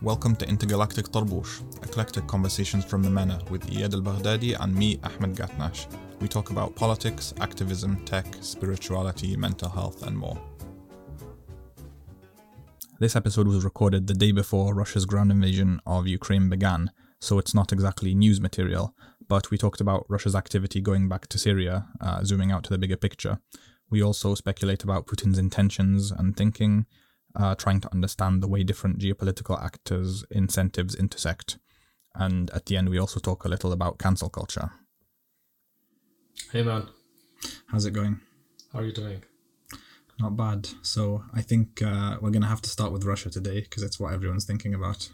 Welcome 0.00 0.36
to 0.36 0.48
Intergalactic 0.48 1.06
Tarbush, 1.06 1.60
eclectic 1.82 2.24
conversations 2.28 2.84
from 2.84 3.02
the 3.02 3.10
MENA 3.10 3.40
with 3.50 3.68
Iyad 3.68 3.94
al 3.94 4.00
Baghdadi 4.00 4.56
and 4.60 4.72
me, 4.72 5.00
Ahmed 5.02 5.34
Gatnash. 5.34 5.88
We 6.20 6.28
talk 6.28 6.50
about 6.50 6.76
politics, 6.76 7.34
activism, 7.40 8.04
tech, 8.04 8.26
spirituality, 8.40 9.36
mental 9.36 9.68
health, 9.68 10.06
and 10.06 10.16
more. 10.16 10.40
This 13.00 13.16
episode 13.16 13.48
was 13.48 13.64
recorded 13.64 14.06
the 14.06 14.14
day 14.14 14.30
before 14.30 14.72
Russia's 14.72 15.04
ground 15.04 15.32
invasion 15.32 15.80
of 15.84 16.06
Ukraine 16.06 16.48
began, 16.48 16.92
so 17.20 17.40
it's 17.40 17.54
not 17.54 17.72
exactly 17.72 18.14
news 18.14 18.40
material, 18.40 18.94
but 19.26 19.50
we 19.50 19.58
talked 19.58 19.80
about 19.80 20.06
Russia's 20.08 20.36
activity 20.36 20.80
going 20.80 21.08
back 21.08 21.26
to 21.26 21.38
Syria, 21.38 21.88
uh, 22.00 22.22
zooming 22.22 22.52
out 22.52 22.62
to 22.64 22.70
the 22.70 22.78
bigger 22.78 22.96
picture. 22.96 23.40
We 23.90 24.00
also 24.00 24.36
speculate 24.36 24.84
about 24.84 25.08
Putin's 25.08 25.38
intentions 25.38 26.12
and 26.12 26.36
thinking, 26.36 26.86
uh, 27.36 27.54
trying 27.54 27.80
to 27.80 27.92
understand 27.92 28.42
the 28.42 28.48
way 28.48 28.64
different 28.64 28.98
geopolitical 28.98 29.62
actors' 29.62 30.24
incentives 30.30 30.94
intersect. 30.94 31.58
And 32.14 32.50
at 32.50 32.66
the 32.66 32.76
end, 32.76 32.88
we 32.88 32.98
also 32.98 33.20
talk 33.20 33.44
a 33.44 33.48
little 33.48 33.72
about 33.72 33.98
cancel 33.98 34.28
culture. 34.28 34.70
Hey 36.52 36.62
man, 36.62 36.88
How's 37.66 37.86
it 37.86 37.92
going? 37.92 38.20
how 38.72 38.80
are 38.80 38.84
you 38.84 38.92
doing? 38.92 39.22
Not 40.20 40.36
bad. 40.36 40.68
So 40.82 41.24
I 41.32 41.42
think 41.42 41.80
uh, 41.80 42.16
we're 42.20 42.30
going 42.30 42.42
to 42.42 42.48
have 42.48 42.62
to 42.62 42.70
start 42.70 42.92
with 42.92 43.04
Russia 43.04 43.30
today 43.30 43.60
because 43.60 43.82
it's 43.82 43.98
what 44.00 44.12
everyone's 44.12 44.44
thinking 44.44 44.74
about. 44.74 45.10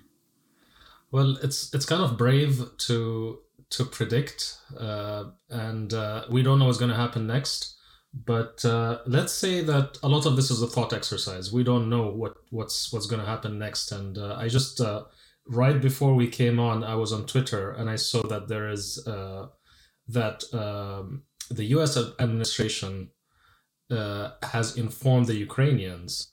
Well, 1.11 1.37
it's 1.43 1.73
it's 1.75 1.87
kind 1.87 2.03
of 2.03 2.17
brave 2.19 2.63
to 2.89 3.39
to 3.71 3.85
predict, 3.85 4.59
uh, 4.79 5.25
and 5.51 5.93
uh, 5.93 6.25
we 6.31 6.43
don't 6.43 6.59
know 6.59 6.67
what's 6.67 6.79
going 6.79 6.91
to 6.91 6.97
happen 6.97 7.27
next. 7.27 7.74
But 8.15 8.65
uh, 8.65 9.01
let's 9.07 9.33
say 9.33 9.63
that 9.63 9.99
a 10.03 10.09
lot 10.09 10.25
of 10.25 10.37
this 10.37 10.51
is 10.51 10.63
a 10.63 10.69
thought 10.69 10.93
exercise. 10.93 11.53
We 11.53 11.65
don't 11.65 11.91
know 11.91 12.07
what 12.07 12.37
what's 12.51 12.93
what's 12.93 13.07
going 13.07 13.21
to 13.21 13.27
happen 13.27 13.59
next, 13.59 13.91
and 13.91 14.17
uh, 14.17 14.37
I 14.39 14.47
just 14.49 14.81
uh, 14.81 15.05
right 15.49 15.81
before 15.81 16.15
we 16.15 16.29
came 16.29 16.61
on, 16.61 16.85
I 16.85 16.95
was 16.95 17.13
on 17.13 17.27
Twitter 17.27 17.73
and 17.73 17.91
I 17.91 17.97
saw 17.97 18.23
that 18.29 18.47
there 18.47 18.69
is 18.69 19.05
uh, 19.07 19.49
that 20.09 20.45
um, 20.55 21.25
the 21.51 21.65
U.S. 21.77 21.99
administration 22.21 23.11
uh, 23.91 24.31
has 24.45 24.77
informed 24.77 25.27
the 25.27 25.37
Ukrainians 25.37 26.31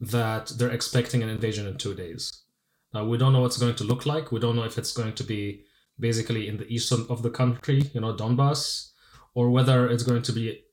that 0.00 0.48
they're 0.56 0.70
expecting 0.70 1.22
an 1.22 1.28
invasion 1.28 1.66
in 1.66 1.76
two 1.76 1.94
days. 1.94 2.42
Now 2.92 3.04
we 3.04 3.18
don't 3.18 3.32
know 3.32 3.40
what's 3.42 3.58
going 3.58 3.76
to 3.76 3.84
look 3.84 4.04
like. 4.04 4.32
We 4.32 4.40
don't 4.40 4.56
know 4.56 4.64
if 4.64 4.78
it's 4.78 4.92
going 4.92 5.14
to 5.14 5.24
be 5.24 5.62
basically 5.98 6.48
in 6.48 6.56
the 6.56 6.66
east 6.66 6.90
of 6.92 7.22
the 7.22 7.30
country, 7.30 7.88
you 7.94 8.00
know, 8.00 8.14
Donbass, 8.14 8.90
or 9.34 9.50
whether 9.50 9.88
it's 9.88 10.02
going 10.02 10.22
to 10.22 10.32
be 10.32 10.64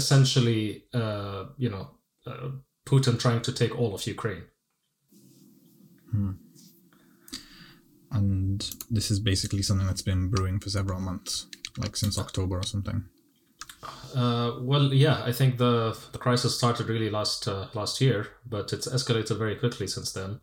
essentially, 0.00 0.84
uh, 0.94 1.44
you 1.58 1.70
know, 1.74 1.84
uh, 2.26 2.48
Putin 2.86 3.20
trying 3.24 3.42
to 3.42 3.52
take 3.52 3.72
all 3.78 3.92
of 3.94 4.06
Ukraine. 4.06 4.44
And 8.10 8.58
this 8.96 9.10
is 9.10 9.18
basically 9.20 9.62
something 9.62 9.86
that's 9.86 10.06
been 10.12 10.28
brewing 10.28 10.58
for 10.60 10.70
several 10.70 11.00
months, 11.00 11.46
like 11.76 11.94
since 11.96 12.18
October 12.18 12.56
or 12.62 12.66
something. 12.74 13.04
Uh, 14.14 14.50
well, 14.70 14.86
yeah, 14.92 15.22
I 15.30 15.32
think 15.38 15.58
the 15.58 15.96
the 16.12 16.18
crisis 16.18 16.56
started 16.56 16.88
really 16.88 17.10
last 17.18 17.46
uh, 17.46 17.66
last 17.74 18.00
year, 18.00 18.20
but 18.54 18.72
it's 18.72 18.88
escalated 18.88 19.36
very 19.38 19.56
quickly 19.62 19.86
since 19.86 20.10
then. 20.12 20.40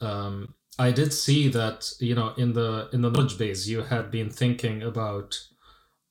Um, 0.00 0.54
I 0.78 0.90
did 0.90 1.12
see 1.12 1.42
that 1.48 1.78
you 2.00 2.14
know 2.18 2.32
in 2.36 2.54
the 2.54 2.88
in 2.94 3.02
the 3.02 3.10
knowledge 3.10 3.36
base 3.38 3.66
you 3.66 3.82
had 3.82 4.10
been 4.10 4.30
thinking 4.30 4.82
about 4.82 5.30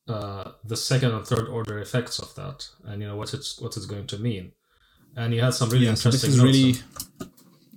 uh, 0.07 0.51
the 0.63 0.77
second 0.77 1.11
and 1.11 1.25
third 1.25 1.47
order 1.47 1.79
effects 1.79 2.19
of 2.19 2.33
that, 2.35 2.69
and 2.85 3.01
you 3.01 3.07
know 3.07 3.15
what 3.15 3.33
it's 3.33 3.59
what 3.59 3.75
it's 3.75 3.85
going 3.85 4.07
to 4.07 4.17
mean, 4.17 4.51
and 5.15 5.33
you 5.33 5.41
had 5.41 5.53
some 5.53 5.69
really 5.69 5.85
yeah, 5.85 5.95
so 5.95 6.09
interesting. 6.09 6.31
this 6.31 6.37
is 6.37 6.43
really 6.43 6.75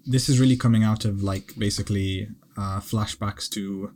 this 0.07 0.29
is 0.29 0.41
really 0.41 0.56
coming 0.56 0.84
out 0.84 1.05
of 1.05 1.23
like 1.23 1.55
basically 1.56 2.29
uh, 2.56 2.81
flashbacks 2.81 3.49
to 3.51 3.93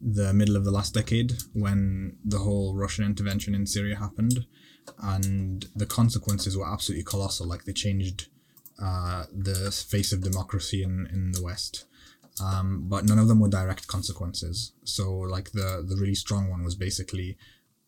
the 0.00 0.32
middle 0.32 0.56
of 0.56 0.64
the 0.64 0.70
last 0.70 0.94
decade 0.94 1.32
when 1.54 2.16
the 2.24 2.38
whole 2.38 2.74
Russian 2.74 3.04
intervention 3.04 3.54
in 3.54 3.66
Syria 3.66 3.96
happened, 3.96 4.46
and 5.02 5.66
the 5.74 5.86
consequences 5.86 6.56
were 6.56 6.68
absolutely 6.70 7.04
colossal. 7.04 7.46
Like 7.48 7.64
they 7.64 7.72
changed 7.72 8.28
uh, 8.80 9.24
the 9.32 9.70
face 9.70 10.12
of 10.12 10.22
democracy 10.22 10.82
in 10.82 11.08
in 11.12 11.32
the 11.32 11.42
West. 11.42 11.86
Um, 12.42 12.84
but 12.88 13.04
none 13.04 13.18
of 13.18 13.28
them 13.28 13.40
were 13.40 13.48
direct 13.48 13.86
consequences. 13.88 14.72
So, 14.84 15.12
like 15.12 15.52
the 15.52 15.84
the 15.86 15.96
really 15.96 16.14
strong 16.14 16.48
one 16.48 16.64
was 16.64 16.74
basically 16.74 17.36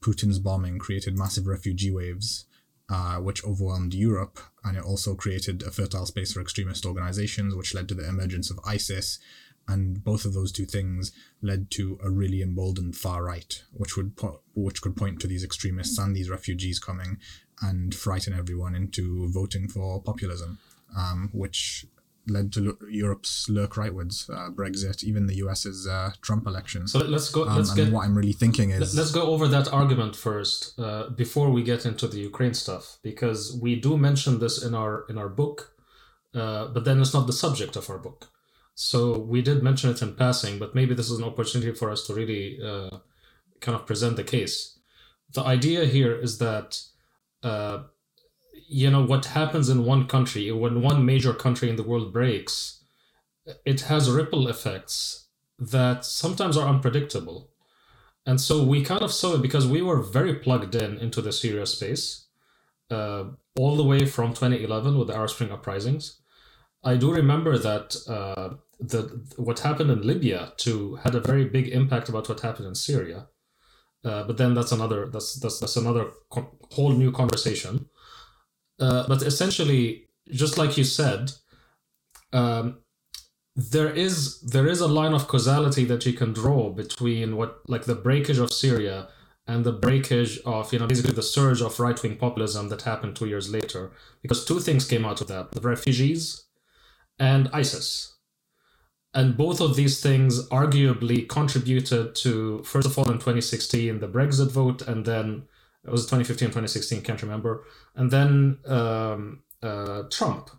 Putin's 0.05 0.39
bombing 0.39 0.79
created 0.79 1.17
massive 1.17 1.47
refugee 1.47 1.91
waves, 1.91 2.45
uh, 2.91 3.17
which 3.17 3.43
overwhelmed 3.43 3.95
Europe, 3.95 4.39
and 4.63 4.77
it 4.77 4.85
also 4.85 5.15
created 5.15 5.63
a 5.63 5.71
fertile 5.71 6.05
space 6.05 6.35
for 6.35 6.43
extremist 6.43 6.85
organizations, 6.85 7.55
which 7.55 7.75
led 7.75 7.89
to 7.89 7.95
the 7.95 8.07
emergence 8.07 8.51
of 8.51 8.61
ISIS. 8.67 9.19
And 9.67 10.05
both 10.05 10.27
of 10.27 10.35
those 10.35 10.53
two 10.53 10.67
things 10.67 11.11
led 11.41 11.71
to 11.71 11.99
a 12.05 12.11
really 12.11 12.43
emboldened 12.43 12.97
far 12.97 13.25
right, 13.25 13.63
which 13.73 13.97
would 13.97 14.15
po- 14.15 14.43
which 14.55 14.83
could 14.83 14.95
point 14.95 15.21
to 15.21 15.27
these 15.27 15.43
extremists 15.43 15.99
and 15.99 16.15
these 16.15 16.29
refugees 16.29 16.79
coming 16.79 17.17
and 17.63 17.95
frighten 17.95 18.35
everyone 18.35 18.75
into 18.75 19.27
voting 19.31 19.69
for 19.69 20.03
populism, 20.03 20.59
um, 20.95 21.31
which 21.33 21.87
led 22.29 22.53
to 22.53 22.79
Europe's 22.89 23.49
lurk 23.49 23.75
rightwards, 23.75 24.29
uh, 24.31 24.51
Brexit, 24.51 25.05
even 25.05 25.27
the 25.27 25.37
US's 25.37 25.87
uh, 25.87 26.13
Trump 26.21 26.47
election. 26.47 26.87
So 26.87 26.99
let's 27.01 27.31
go. 27.31 27.47
Um, 27.47 27.57
let's 27.57 27.71
and 27.71 27.79
get. 27.79 27.93
what 27.93 28.05
I'm 28.05 28.17
really 28.17 28.33
thinking 28.33 28.71
is 28.71 28.97
Let's 28.97 29.11
go 29.13 29.27
over 29.27 29.47
that 29.49 29.73
argument 29.73 30.17
first 30.17 30.79
uh, 30.79 31.11
before 31.11 31.51
we 31.51 31.63
get 31.63 31.85
into 31.87 32.07
the 32.09 32.19
Ukraine 32.19 32.55
stuff, 32.55 32.99
because 33.03 33.59
we 33.61 33.77
do 33.77 33.97
mention 33.97 34.39
this 34.39 34.63
in 34.63 34.75
our 34.75 35.05
in 35.09 35.19
our 35.19 35.29
book, 35.29 35.75
uh, 36.35 36.69
but 36.69 36.85
then 36.85 37.01
it's 37.01 37.15
not 37.15 37.27
the 37.27 37.33
subject 37.33 37.77
of 37.77 37.89
our 37.91 37.99
book. 37.99 38.29
So 38.75 39.19
we 39.19 39.41
did 39.41 39.63
mention 39.63 39.91
it 39.91 40.03
in 40.03 40.15
passing, 40.15 40.59
but 40.59 40.75
maybe 40.75 40.95
this 40.95 41.11
is 41.11 41.19
an 41.19 41.25
opportunity 41.25 41.73
for 41.73 41.91
us 41.91 42.07
to 42.07 42.15
really 42.15 42.59
uh, 42.61 42.99
kind 43.61 43.77
of 43.77 43.87
present 43.87 44.17
the 44.17 44.25
case. 44.25 44.79
The 45.33 45.43
idea 45.43 45.85
here 45.85 46.15
is 46.15 46.39
that 46.39 46.81
uh, 47.43 47.85
you 48.69 48.91
know 48.91 49.05
what 49.05 49.27
happens 49.27 49.69
in 49.69 49.85
one 49.85 50.07
country 50.07 50.51
when 50.53 50.83
one 50.83 51.05
major 51.05 51.33
country 51.33 51.69
in 51.69 51.77
the 51.77 51.83
world 51.83 52.13
breaks, 52.13 52.83
it 53.65 53.83
has 53.83 54.11
ripple 54.11 54.49
effects 54.49 55.27
that 55.59 56.05
sometimes 56.05 56.57
are 56.57 56.69
unpredictable. 56.69 57.51
And 58.27 58.41
so 58.41 58.63
we 58.63 58.83
kind 58.83 59.03
of 59.03 59.13
saw 59.13 59.35
it 59.35 59.43
because 59.43 59.67
we 59.67 59.83
were 59.83 60.01
very 60.01 60.35
plugged 60.35 60.75
in 60.75 60.99
into 60.99 61.21
the 61.21 61.33
Syria 61.33 61.67
space, 61.67 62.27
uh, 62.91 63.25
all 63.59 63.77
the 63.77 63.85
way 63.85 64.07
from 64.07 64.31
2011 64.31 64.99
with 64.99 65.09
the 65.09 65.15
Arab 65.15 65.31
Spring 65.31 65.53
uprisings. 65.53 66.21
I 66.83 66.97
do 66.97 67.13
remember 67.13 67.59
that 67.59 67.97
uh, 68.09 68.55
the 68.81 69.25
what 69.37 69.61
happened 69.61 69.91
in 69.91 70.07
Libya 70.07 70.53
too 70.57 70.97
had 70.97 71.15
a 71.15 71.21
very 71.21 71.45
big 71.45 71.69
impact 71.69 72.09
about 72.09 72.29
what 72.29 72.41
happened 72.41 72.67
in 72.67 72.75
Syria. 72.75 73.29
Uh, 74.05 74.25
but 74.25 74.37
then 74.37 74.53
that's 74.55 74.73
another 74.73 75.07
that's 75.07 75.35
that's, 75.35 75.61
that's 75.61 75.77
another 75.77 76.11
co- 76.31 76.59
whole 76.73 76.93
new 76.93 77.11
conversation. 77.11 77.89
Uh, 78.79 79.07
but 79.07 79.23
essentially, 79.23 80.09
just 80.31 80.59
like 80.59 80.77
you 80.77 80.85
said, 80.85 81.33
um, 82.33 82.79
there 83.57 83.91
is 83.91 84.41
there 84.41 84.67
is 84.67 84.81
a 84.81 84.89
line 84.89 85.13
of 85.13 85.29
causality 85.29 85.85
that 85.85 86.05
you 86.05 86.13
can 86.13 86.33
draw 86.33 86.71
between 86.71 87.37
what 87.37 87.61
like 87.69 87.85
the 87.85 87.95
breakage 87.95 88.39
of 88.39 88.53
Syria 88.53 89.09
and 89.47 89.65
the 89.65 89.73
breakage 89.73 90.41
of 90.45 90.73
you 90.73 90.79
know 90.79 90.87
basically 90.87 91.15
the 91.15 91.23
surge 91.23 91.61
of 91.61 91.79
right 91.79 92.03
wing 92.03 92.17
populism 92.17 92.69
that 92.69 92.83
happened 92.83 93.15
two 93.15 93.27
years 93.27 93.51
later. 93.51 93.93
Because 94.23 94.45
two 94.45 94.59
things 94.59 94.89
came 94.89 95.05
out 95.05 95.21
of 95.21 95.29
that 95.29 95.53
the 95.53 95.61
refugees 95.61 96.45
and 97.19 97.49
ISIS. 97.53 98.17
And 99.17 99.37
both 99.37 99.61
of 99.61 99.77
these 99.77 100.01
things 100.01 100.49
arguably 100.49 101.29
contributed 101.29 102.17
to 102.17 102.63
first 102.65 102.89
of 102.89 102.99
all 102.99 103.07
in 103.07 103.19
2016 103.19 104.01
the 104.01 104.09
Brexit 104.09 104.51
vote 104.51 104.83
and 104.83 105.05
then 105.05 105.45
it 105.85 105.91
was 105.91 106.05
2015 106.05 106.49
2016 106.49 107.03
can't 107.03 107.23
remember 107.23 107.65
and 107.95 108.11
then 108.11 108.59
um, 108.67 109.43
uh, 109.63 110.03
Trump 110.11 110.51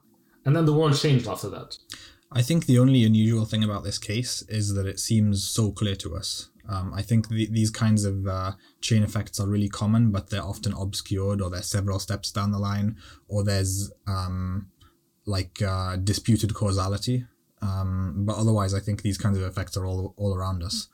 and 0.45 0.55
then 0.55 0.65
the 0.65 0.73
world 0.73 0.95
changed 0.97 1.27
after 1.27 1.49
that 1.49 1.77
I 2.31 2.41
think 2.41 2.65
the 2.65 2.79
only 2.79 3.05
unusual 3.05 3.45
thing 3.45 3.63
about 3.63 3.83
this 3.83 3.97
case 3.97 4.41
is 4.49 4.73
that 4.73 4.85
it 4.85 4.99
seems 4.99 5.47
so 5.47 5.71
clear 5.71 5.95
to 5.95 6.15
us. 6.15 6.49
Um, 6.67 6.93
I 6.93 7.01
think 7.01 7.29
the, 7.29 7.47
these 7.47 7.69
kinds 7.69 8.03
of 8.03 8.27
uh, 8.27 8.53
chain 8.81 9.03
effects 9.03 9.39
are 9.39 9.47
really 9.47 9.69
common, 9.69 10.11
but 10.11 10.29
they're 10.29 10.43
often 10.43 10.73
obscured, 10.73 11.41
or 11.41 11.49
they're 11.49 11.61
several 11.61 11.99
steps 11.99 12.31
down 12.31 12.51
the 12.51 12.59
line, 12.59 12.97
or 13.27 13.43
there's 13.43 13.91
um, 14.07 14.69
like 15.25 15.61
uh, 15.61 15.95
disputed 15.97 16.53
causality. 16.53 17.25
Um, 17.61 18.25
but 18.25 18.35
otherwise, 18.35 18.73
I 18.73 18.79
think 18.79 19.01
these 19.01 19.17
kinds 19.17 19.37
of 19.37 19.43
effects 19.43 19.77
are 19.77 19.85
all 19.85 20.13
all 20.17 20.35
around 20.35 20.63
us, 20.63 20.87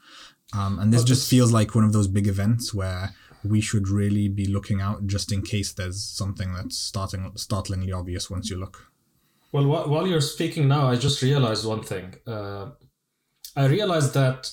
um, 0.53 0.77
and 0.79 0.93
this 0.93 1.03
just 1.03 1.29
feels 1.29 1.51
like 1.51 1.73
one 1.73 1.83
of 1.83 1.93
those 1.93 2.07
big 2.07 2.27
events 2.27 2.73
where 2.73 3.13
we 3.43 3.61
should 3.61 3.87
really 3.87 4.27
be 4.27 4.45
looking 4.45 4.81
out 4.81 5.07
just 5.07 5.31
in 5.31 5.41
case 5.41 5.73
there's 5.73 6.03
something 6.03 6.53
that's 6.53 6.77
starting 6.77 7.31
startlingly 7.35 7.91
obvious 7.91 8.29
once 8.29 8.49
you 8.49 8.57
look. 8.57 8.91
Well, 9.51 9.63
wh- 9.65 9.89
while 9.89 10.07
you're 10.07 10.21
speaking 10.21 10.67
now, 10.67 10.87
I 10.87 10.95
just 10.95 11.21
realized 11.21 11.65
one 11.65 11.83
thing. 11.83 12.15
Uh, 12.25 12.71
I 13.55 13.65
realized 13.65 14.13
that 14.13 14.51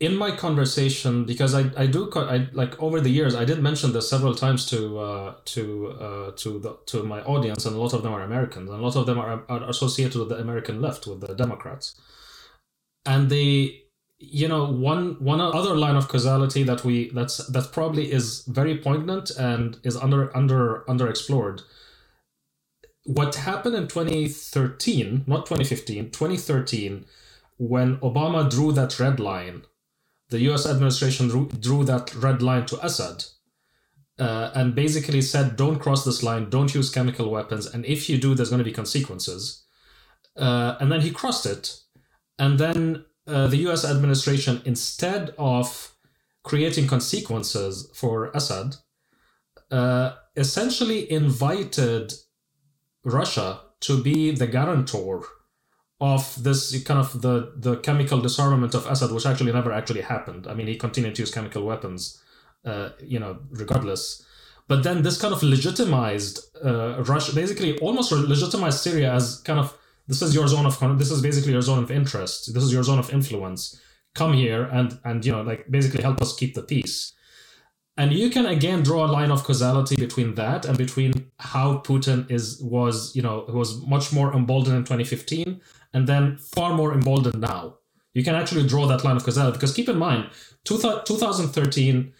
in 0.00 0.16
my 0.16 0.34
conversation 0.34 1.24
because 1.24 1.54
I, 1.54 1.70
I 1.76 1.86
do 1.86 2.10
I 2.14 2.48
like 2.52 2.80
over 2.82 3.00
the 3.00 3.10
years 3.10 3.34
I 3.34 3.44
did 3.44 3.62
mention 3.62 3.92
this 3.92 4.10
several 4.10 4.34
times 4.34 4.66
to 4.70 4.98
uh, 4.98 5.34
to 5.44 5.88
uh, 5.88 6.30
to 6.32 6.58
the 6.58 6.76
to 6.86 7.04
my 7.04 7.22
audience 7.22 7.64
and 7.64 7.76
a 7.76 7.78
lot 7.78 7.92
of 7.92 8.02
them 8.02 8.12
are 8.12 8.22
Americans 8.22 8.68
and 8.68 8.80
a 8.80 8.82
lot 8.82 8.96
of 8.96 9.06
them 9.06 9.18
are, 9.18 9.44
are 9.48 9.68
associated 9.70 10.16
with 10.18 10.30
the 10.30 10.38
American 10.38 10.82
left 10.82 11.06
with 11.06 11.20
the 11.20 11.34
Democrats 11.34 11.94
and 13.06 13.30
they 13.30 13.83
you 14.30 14.48
know 14.48 14.70
one 14.70 15.16
one 15.22 15.40
other 15.40 15.76
line 15.76 15.96
of 15.96 16.08
causality 16.08 16.62
that 16.62 16.84
we 16.84 17.10
that's 17.10 17.38
that 17.48 17.72
probably 17.72 18.12
is 18.12 18.44
very 18.44 18.76
poignant 18.78 19.30
and 19.30 19.78
is 19.82 19.96
under 19.96 20.34
under 20.36 20.84
underexplored. 20.88 21.62
What 23.04 23.34
happened 23.34 23.76
in 23.76 23.88
2013 23.88 25.24
not 25.26 25.46
2015 25.46 26.10
2013 26.10 27.04
when 27.58 27.96
obama 27.98 28.48
drew 28.50 28.72
that 28.72 28.98
red 28.98 29.20
line 29.20 29.62
the 30.30 30.38
us 30.40 30.66
administration 30.66 31.28
drew, 31.28 31.48
drew 31.48 31.84
that 31.84 32.14
red 32.14 32.42
line 32.42 32.66
to 32.66 32.84
assad 32.84 33.24
uh, 34.18 34.50
and 34.54 34.74
basically 34.74 35.20
said 35.20 35.56
don't 35.56 35.78
cross 35.78 36.04
this 36.04 36.22
line 36.22 36.48
don't 36.48 36.74
use 36.74 36.90
chemical 36.90 37.30
weapons 37.30 37.66
and 37.66 37.84
if 37.84 38.08
you 38.08 38.18
do 38.18 38.34
there's 38.34 38.50
going 38.50 38.58
to 38.58 38.64
be 38.64 38.72
consequences. 38.72 39.62
Uh, 40.36 40.76
and 40.80 40.90
then 40.90 41.00
he 41.00 41.12
crossed 41.12 41.46
it 41.46 41.80
and 42.38 42.58
then 42.58 43.04
uh, 43.26 43.46
the 43.46 43.56
US 43.68 43.84
administration, 43.84 44.62
instead 44.64 45.34
of 45.38 45.94
creating 46.42 46.86
consequences 46.86 47.90
for 47.94 48.30
Assad, 48.34 48.76
uh, 49.70 50.12
essentially 50.36 51.10
invited 51.10 52.12
Russia 53.04 53.60
to 53.80 54.02
be 54.02 54.30
the 54.30 54.46
guarantor 54.46 55.24
of 56.00 56.42
this 56.42 56.82
kind 56.82 57.00
of 57.00 57.22
the, 57.22 57.52
the 57.56 57.76
chemical 57.76 58.20
disarmament 58.20 58.74
of 58.74 58.86
Assad, 58.86 59.10
which 59.10 59.26
actually 59.26 59.52
never 59.52 59.72
actually 59.72 60.02
happened. 60.02 60.46
I 60.46 60.54
mean, 60.54 60.66
he 60.66 60.76
continued 60.76 61.14
to 61.14 61.22
use 61.22 61.30
chemical 61.30 61.64
weapons, 61.64 62.22
uh, 62.64 62.90
you 63.00 63.18
know, 63.18 63.38
regardless. 63.50 64.24
But 64.66 64.82
then 64.82 65.02
this 65.02 65.20
kind 65.20 65.32
of 65.32 65.42
legitimized 65.42 66.40
uh, 66.64 67.02
Russia, 67.04 67.34
basically 67.34 67.78
almost 67.78 68.12
legitimized 68.12 68.80
Syria 68.80 69.12
as 69.12 69.40
kind 69.40 69.58
of 69.58 69.76
this 70.06 70.20
is 70.22 70.34
your 70.34 70.46
zone 70.48 70.66
of 70.66 70.78
this 70.98 71.10
is 71.10 71.22
basically 71.22 71.52
your 71.52 71.62
zone 71.62 71.82
of 71.82 71.90
interest. 71.90 72.52
This 72.52 72.62
is 72.62 72.72
your 72.72 72.82
zone 72.82 72.98
of 72.98 73.12
influence. 73.12 73.80
Come 74.14 74.34
here 74.34 74.64
and 74.64 74.98
and 75.04 75.24
you 75.24 75.32
know 75.32 75.42
like 75.42 75.70
basically 75.70 76.02
help 76.02 76.20
us 76.20 76.34
keep 76.36 76.54
the 76.54 76.62
peace. 76.62 77.12
And 77.96 78.12
you 78.12 78.28
can 78.28 78.46
again 78.46 78.82
draw 78.82 79.06
a 79.06 79.10
line 79.18 79.30
of 79.30 79.44
causality 79.44 79.96
between 79.96 80.34
that 80.34 80.66
and 80.66 80.76
between 80.76 81.30
how 81.38 81.78
putin 81.78 82.30
is 82.30 82.60
was 82.62 83.14
you 83.16 83.22
know 83.22 83.44
was 83.48 83.84
much 83.86 84.12
more 84.12 84.32
emboldened 84.34 84.76
in 84.76 84.82
2015 84.82 85.60
and 85.94 86.06
then 86.06 86.36
far 86.36 86.74
more 86.74 86.92
emboldened 86.92 87.40
now. 87.40 87.78
You 88.12 88.22
can 88.22 88.34
actually 88.34 88.66
draw 88.66 88.86
that 88.86 89.04
line 89.04 89.16
of 89.16 89.24
causality 89.24 89.56
because 89.56 89.74
keep 89.74 89.88
in 89.88 89.98
mind 89.98 90.28
2013 90.64 92.12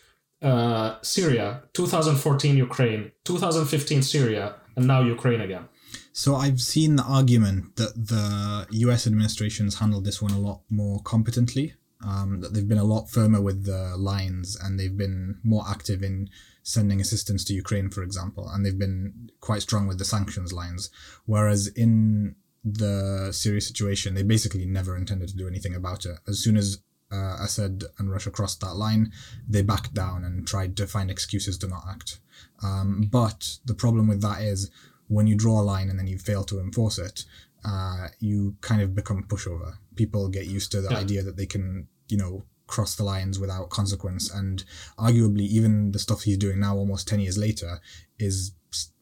uh, 0.43 0.97
syria 1.01 1.63
2014 1.73 2.57
ukraine 2.57 3.13
2015 3.25 4.03
syria 4.03 4.57
and 4.77 4.87
now 4.87 5.01
ukraine 5.01 5.41
again 5.41 5.67
so 6.13 6.37
I've 6.37 6.61
seen 6.61 6.97
the 6.97 7.05
argument 7.05 7.77
that 7.77 7.95
the 7.95 8.67
US 8.71 9.07
administration's 9.07 9.79
handled 9.79 10.05
this 10.05 10.21
one 10.23 10.33
a 10.33 10.39
lot 10.39 10.61
more 10.71 11.01
competently. 11.03 11.75
Um, 12.07 12.41
that 12.41 12.53
they've 12.53 12.69
been 12.69 12.77
a 12.77 12.85
lot 12.85 13.09
firmer 13.09 13.41
with 13.41 13.65
the 13.65 13.97
lines 13.97 14.59
and 14.63 14.79
they've 14.79 14.97
been 14.97 15.39
more 15.43 15.65
active 15.67 16.03
in 16.03 16.29
sending 16.63 17.01
assistance 17.01 17.45
to 17.45 17.55
Ukraine, 17.55 17.89
for 17.89 18.03
example, 18.03 18.47
and 18.49 18.65
they've 18.65 18.79
been 18.79 19.31
quite 19.41 19.63
strong 19.63 19.87
with 19.87 19.99
the 19.99 20.05
sanctions 20.05 20.53
lines. 20.53 20.91
Whereas 21.25 21.69
in 21.69 22.35
the 22.65 23.31
Syria 23.33 23.61
situation, 23.61 24.15
they 24.15 24.23
basically 24.23 24.67
never 24.67 24.97
intended 24.97 25.29
to 25.29 25.37
do 25.37 25.49
anything 25.49 25.75
about 25.75 26.07
it. 26.07 26.19
As 26.27 26.43
soon 26.43 26.57
as 26.57 26.79
uh, 27.13 27.37
Assad 27.41 27.85
and 27.99 28.11
Russia 28.11 28.31
crossed 28.31 28.61
that 28.63 28.75
line, 28.75 29.13
they 29.49 29.63
backed 29.63 29.95
down 29.95 30.25
and 30.25 30.47
tried 30.47 30.77
to 30.79 30.87
find 30.87 31.11
excuses 31.11 31.59
to 31.59 31.69
not 31.69 31.85
act. 31.89 32.19
Um, 32.63 33.09
but 33.11 33.59
the 33.65 33.75
problem 33.75 34.09
with 34.09 34.23
that 34.23 34.41
is 34.41 34.71
when 35.09 35.27
you 35.27 35.35
draw 35.35 35.61
a 35.61 35.63
line 35.63 35.91
and 35.91 35.99
then 35.99 36.07
you 36.07 36.19
fail 36.19 36.45
to 36.45 36.61
enforce 36.61 36.99
it, 36.99 37.25
uh, 37.65 38.09
you 38.21 38.57
kind 38.61 38.83
of 38.83 38.95
become 38.95 39.25
pushover. 39.25 39.75
People 39.97 40.29
get 40.29 40.47
used 40.47 40.73
to 40.73 40.81
the 40.81 40.91
yeah. 40.91 40.99
idea 40.99 41.23
that 41.23 41.37
they 41.37 41.47
can, 41.47 41.89
you 42.09 42.17
know, 42.17 42.45
cross 42.67 42.95
the 42.95 43.05
lines 43.05 43.39
without 43.39 43.71
consequence. 43.71 44.31
And 44.31 44.65
arguably, 44.99 45.43
even 45.43 45.93
the 45.93 45.99
stuff 45.99 46.23
he's 46.23 46.39
doing 46.39 46.61
now, 46.61 46.77
almost 46.77 47.09
10 47.09 47.21
years 47.21 47.39
later, 47.39 47.81
is 48.19 48.53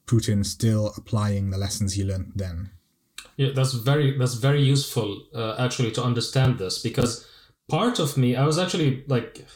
Putin 0.06 0.44
still 0.44 0.92
applying 0.96 1.50
the 1.50 1.58
lessons 1.58 1.94
he 1.94 2.04
learned 2.04 2.32
then. 2.34 2.70
Yeah, 3.36 3.50
that's 3.54 3.72
very 3.72 4.18
that's 4.18 4.34
very 4.34 4.62
useful 4.62 5.26
uh, 5.34 5.54
actually 5.58 5.90
to 5.92 6.02
understand 6.02 6.58
this 6.58 6.78
because 6.78 7.26
part 7.68 7.98
of 7.98 8.18
me 8.18 8.36
I 8.36 8.44
was 8.44 8.58
actually 8.58 9.04
like 9.06 9.46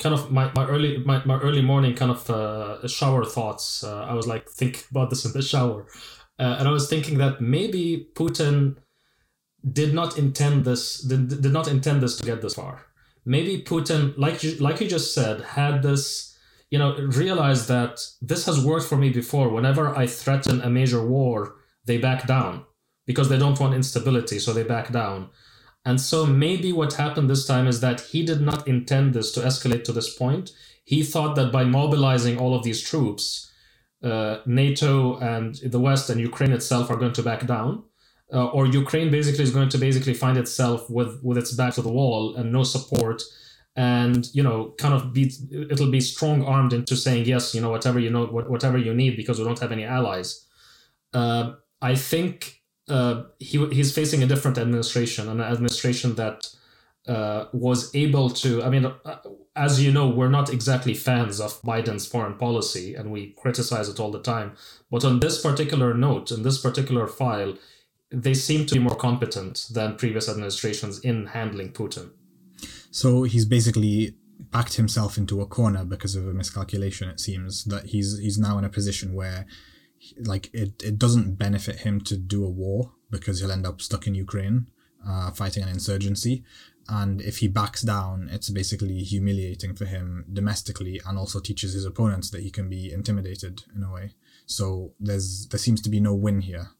kind 0.00 0.14
of 0.14 0.32
my, 0.32 0.50
my 0.54 0.66
early 0.66 0.98
my, 0.98 1.22
my 1.24 1.38
early 1.38 1.62
morning 1.62 1.94
kind 1.94 2.10
of 2.10 2.28
uh, 2.28 2.88
shower 2.88 3.24
thoughts. 3.24 3.84
Uh, 3.84 4.04
I 4.04 4.14
was 4.14 4.26
like 4.26 4.48
think 4.48 4.86
about 4.90 5.10
this 5.10 5.24
in 5.24 5.32
the 5.32 5.42
shower, 5.42 5.86
uh, 6.38 6.56
and 6.58 6.66
I 6.66 6.72
was 6.72 6.88
thinking 6.88 7.18
that 7.18 7.40
maybe 7.40 8.08
Putin 8.14 8.76
did 9.72 9.92
not 9.94 10.18
intend 10.18 10.64
this 10.64 11.00
did, 11.02 11.42
did 11.42 11.52
not 11.52 11.68
intend 11.68 12.02
this 12.02 12.16
to 12.16 12.24
get 12.24 12.40
this 12.40 12.54
far. 12.54 12.86
Maybe 13.24 13.62
Putin, 13.62 14.14
like 14.16 14.42
you, 14.42 14.56
like 14.56 14.80
you 14.80 14.88
just 14.88 15.14
said, 15.14 15.42
had 15.42 15.82
this 15.82 16.36
you 16.70 16.78
know 16.78 16.96
realized 16.96 17.68
that 17.68 18.00
this 18.22 18.46
has 18.46 18.64
worked 18.64 18.86
for 18.86 18.96
me 18.96 19.10
before. 19.10 19.50
Whenever 19.50 19.94
I 19.96 20.06
threaten 20.06 20.62
a 20.62 20.70
major 20.70 21.06
war, 21.06 21.56
they 21.84 21.98
back 21.98 22.26
down 22.26 22.64
because 23.06 23.28
they 23.28 23.38
don't 23.38 23.60
want 23.60 23.74
instability, 23.74 24.38
so 24.38 24.52
they 24.52 24.64
back 24.64 24.90
down. 24.92 25.28
And 25.84 26.00
so 26.00 26.26
maybe 26.26 26.72
what 26.72 26.94
happened 26.94 27.30
this 27.30 27.46
time 27.46 27.66
is 27.66 27.80
that 27.80 28.00
he 28.00 28.24
did 28.24 28.40
not 28.40 28.68
intend 28.68 29.14
this 29.14 29.32
to 29.32 29.40
escalate 29.40 29.84
to 29.84 29.92
this 29.92 30.14
point. 30.14 30.50
He 30.84 31.02
thought 31.02 31.36
that 31.36 31.52
by 31.52 31.64
mobilizing 31.64 32.38
all 32.38 32.54
of 32.54 32.64
these 32.64 32.82
troops, 32.82 33.50
uh, 34.02 34.38
NATO 34.46 35.18
and 35.18 35.54
the 35.56 35.80
West 35.80 36.10
and 36.10 36.20
Ukraine 36.20 36.52
itself 36.52 36.90
are 36.90 36.96
going 36.96 37.12
to 37.14 37.22
back 37.22 37.46
down. 37.46 37.84
Uh, 38.32 38.46
or 38.46 38.66
Ukraine 38.66 39.10
basically 39.10 39.42
is 39.42 39.50
going 39.50 39.70
to 39.70 39.78
basically 39.78 40.14
find 40.14 40.38
itself 40.38 40.88
with, 40.88 41.20
with 41.22 41.36
its 41.36 41.52
back 41.52 41.74
to 41.74 41.82
the 41.82 41.90
wall 41.90 42.36
and 42.36 42.52
no 42.52 42.62
support 42.62 43.22
and 43.76 44.28
you 44.34 44.42
know 44.42 44.74
kind 44.78 44.94
of 44.94 45.12
be 45.12 45.32
it'll 45.70 45.90
be 45.90 46.00
strong 46.00 46.44
armed 46.44 46.72
into 46.72 46.96
saying 46.96 47.24
yes 47.24 47.54
you 47.54 47.60
know 47.60 47.70
whatever 47.70 47.98
you 47.98 48.10
know 48.10 48.26
whatever 48.26 48.76
you 48.76 48.92
need 48.92 49.16
because 49.16 49.38
we 49.38 49.44
don't 49.44 49.60
have 49.60 49.72
any 49.72 49.84
allies 49.84 50.46
uh, 51.14 51.52
i 51.80 51.94
think 51.94 52.59
uh, 52.88 53.24
he 53.38 53.64
he's 53.68 53.94
facing 53.94 54.22
a 54.22 54.26
different 54.26 54.58
administration, 54.58 55.28
an 55.28 55.40
administration 55.40 56.14
that 56.16 56.48
uh, 57.06 57.46
was 57.52 57.94
able 57.94 58.30
to. 58.30 58.62
I 58.62 58.70
mean, 58.70 58.86
uh, 58.86 59.18
as 59.56 59.82
you 59.82 59.92
know, 59.92 60.08
we're 60.08 60.28
not 60.28 60.52
exactly 60.52 60.94
fans 60.94 61.40
of 61.40 61.60
Biden's 61.62 62.06
foreign 62.06 62.34
policy, 62.34 62.94
and 62.94 63.10
we 63.10 63.32
criticize 63.38 63.88
it 63.88 64.00
all 64.00 64.10
the 64.10 64.22
time. 64.22 64.56
But 64.90 65.04
on 65.04 65.20
this 65.20 65.40
particular 65.40 65.94
note, 65.94 66.30
in 66.30 66.42
this 66.42 66.60
particular 66.60 67.06
file, 67.06 67.56
they 68.10 68.34
seem 68.34 68.66
to 68.66 68.74
be 68.74 68.80
more 68.80 68.96
competent 68.96 69.66
than 69.70 69.96
previous 69.96 70.28
administrations 70.28 70.98
in 71.00 71.26
handling 71.26 71.72
Putin. 71.72 72.10
So 72.90 73.22
he's 73.22 73.44
basically 73.44 74.14
backed 74.38 74.74
himself 74.74 75.16
into 75.16 75.40
a 75.40 75.46
corner 75.46 75.84
because 75.84 76.16
of 76.16 76.26
a 76.26 76.32
miscalculation. 76.32 77.08
It 77.08 77.20
seems 77.20 77.64
that 77.64 77.86
he's 77.86 78.18
he's 78.18 78.38
now 78.38 78.58
in 78.58 78.64
a 78.64 78.68
position 78.68 79.14
where 79.14 79.46
like 80.18 80.50
it, 80.52 80.82
it 80.82 80.98
doesn't 80.98 81.36
benefit 81.36 81.80
him 81.80 82.00
to 82.02 82.16
do 82.16 82.44
a 82.44 82.50
war 82.50 82.92
because 83.10 83.40
he'll 83.40 83.52
end 83.52 83.66
up 83.66 83.80
stuck 83.80 84.06
in 84.06 84.14
Ukraine 84.14 84.66
uh, 85.06 85.30
fighting 85.30 85.62
an 85.62 85.68
insurgency. 85.68 86.44
And 86.88 87.20
if 87.20 87.38
he 87.38 87.48
backs 87.48 87.82
down, 87.82 88.28
it's 88.32 88.50
basically 88.50 88.98
humiliating 88.98 89.74
for 89.74 89.84
him 89.84 90.24
domestically 90.32 91.00
and 91.06 91.18
also 91.18 91.38
teaches 91.38 91.72
his 91.72 91.84
opponents 91.84 92.30
that 92.30 92.42
he 92.42 92.50
can 92.50 92.68
be 92.68 92.92
intimidated 92.92 93.62
in 93.74 93.84
a 93.84 93.92
way. 93.92 94.14
So 94.46 94.92
there's 94.98 95.46
there 95.48 95.58
seems 95.58 95.80
to 95.82 95.90
be 95.90 96.00
no 96.00 96.14
win 96.14 96.40
here. 96.40 96.70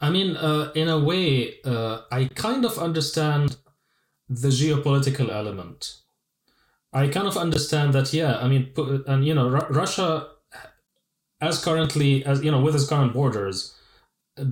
I 0.00 0.10
mean, 0.10 0.36
uh, 0.36 0.72
in 0.74 0.88
a 0.88 0.98
way, 0.98 1.54
uh, 1.64 2.02
I 2.12 2.26
kind 2.34 2.66
of 2.66 2.78
understand 2.78 3.56
the 4.28 4.48
geopolitical 4.48 5.30
element. 5.32 6.00
I 6.92 7.08
kind 7.08 7.26
of 7.26 7.38
understand 7.38 7.94
that, 7.94 8.12
yeah. 8.12 8.36
I 8.36 8.48
mean, 8.48 8.72
and 9.06 9.26
you 9.26 9.34
know, 9.34 9.48
Russia 9.48 10.28
as 11.40 11.62
currently 11.62 12.24
as 12.24 12.42
you 12.42 12.50
know 12.50 12.60
with 12.60 12.74
its 12.74 12.86
current 12.86 13.12
borders 13.12 13.74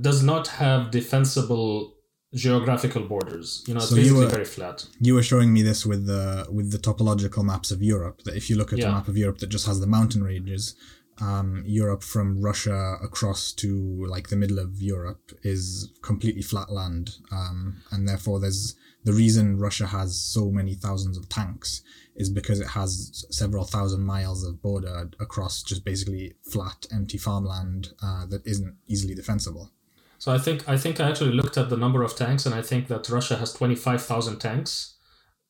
does 0.01 0.23
not 0.23 0.49
have 0.49 0.91
defensible 0.91 1.95
geographical 2.35 3.03
borders 3.03 3.63
you 3.67 3.75
know 3.75 3.79
it's 3.79 3.91
so 3.91 3.97
basically 3.97 4.25
were, 4.25 4.31
very 4.31 4.45
flat 4.45 4.87
you 5.01 5.15
were 5.15 5.23
showing 5.23 5.53
me 5.53 5.63
this 5.63 5.87
with 5.87 6.07
the 6.07 6.47
with 6.51 6.73
the 6.73 6.79
topological 6.79 7.45
maps 7.45 7.71
of 7.71 7.83
europe 7.83 8.23
that 8.25 8.37
if 8.37 8.51
you 8.51 8.57
look 8.57 8.73
at 8.73 8.79
yeah. 8.79 8.89
a 8.89 8.93
map 8.93 9.09
of 9.09 9.17
europe 9.17 9.39
that 9.39 9.49
just 9.49 9.67
has 9.67 9.81
the 9.81 9.87
mountain 9.87 10.23
ranges 10.23 10.75
um, 11.21 11.63
Europe 11.67 12.03
from 12.03 12.41
Russia 12.41 12.97
across 13.03 13.53
to 13.53 14.07
like 14.09 14.29
the 14.29 14.37
middle 14.37 14.59
of 14.59 14.81
Europe 14.81 15.33
is 15.43 15.93
completely 16.03 16.43
flat 16.43 16.71
land, 16.71 17.17
um, 17.31 17.83
and 17.91 18.09
therefore 18.09 18.41
there's 18.41 18.75
the 19.05 19.13
reason 19.13 19.59
Russia 19.59 19.87
has 19.87 20.19
so 20.19 20.51
many 20.51 20.75
thousands 20.75 21.17
of 21.19 21.29
tanks 21.29 21.83
is 22.17 22.31
because 22.31 22.61
it 22.61 22.69
has 22.69 23.27
several 23.31 23.65
thousand 23.65 24.03
miles 24.03 24.45
of 24.45 24.63
border 24.63 25.11
across 25.21 25.63
just 25.63 25.85
basically 25.85 26.35
flat, 26.43 26.87
empty 26.93 27.19
farmland 27.19 27.89
uh, 28.03 28.25
that 28.27 28.47
isn't 28.47 28.77
easily 28.87 29.15
defensible. 29.15 29.71
So 30.19 30.33
I 30.33 30.39
think 30.39 30.69
I 30.69 30.79
think 30.79 31.01
I 31.01 31.11
actually 31.11 31.33
looked 31.33 31.59
at 31.59 31.71
the 31.71 31.77
number 31.77 32.03
of 32.03 32.17
tanks, 32.17 32.47
and 32.47 32.55
I 32.55 32.63
think 32.63 32.89
that 32.89 33.09
Russia 33.09 33.37
has 33.37 33.53
twenty 33.53 33.75
five 33.75 34.03
thousand 34.03 34.39
tanks, 34.39 34.95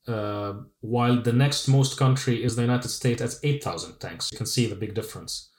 uh, 0.06 0.54
while 0.80 1.20
the 1.22 1.32
next 1.32 1.68
most 1.68 1.96
country 1.96 2.42
is 2.42 2.56
the 2.56 2.62
United 2.62 2.88
States 2.88 3.22
at 3.22 3.36
8,000 3.42 3.98
tanks. 3.98 4.30
You 4.32 4.36
can 4.36 4.46
see 4.46 4.66
the 4.66 4.74
big 4.74 4.94
difference. 4.94 5.50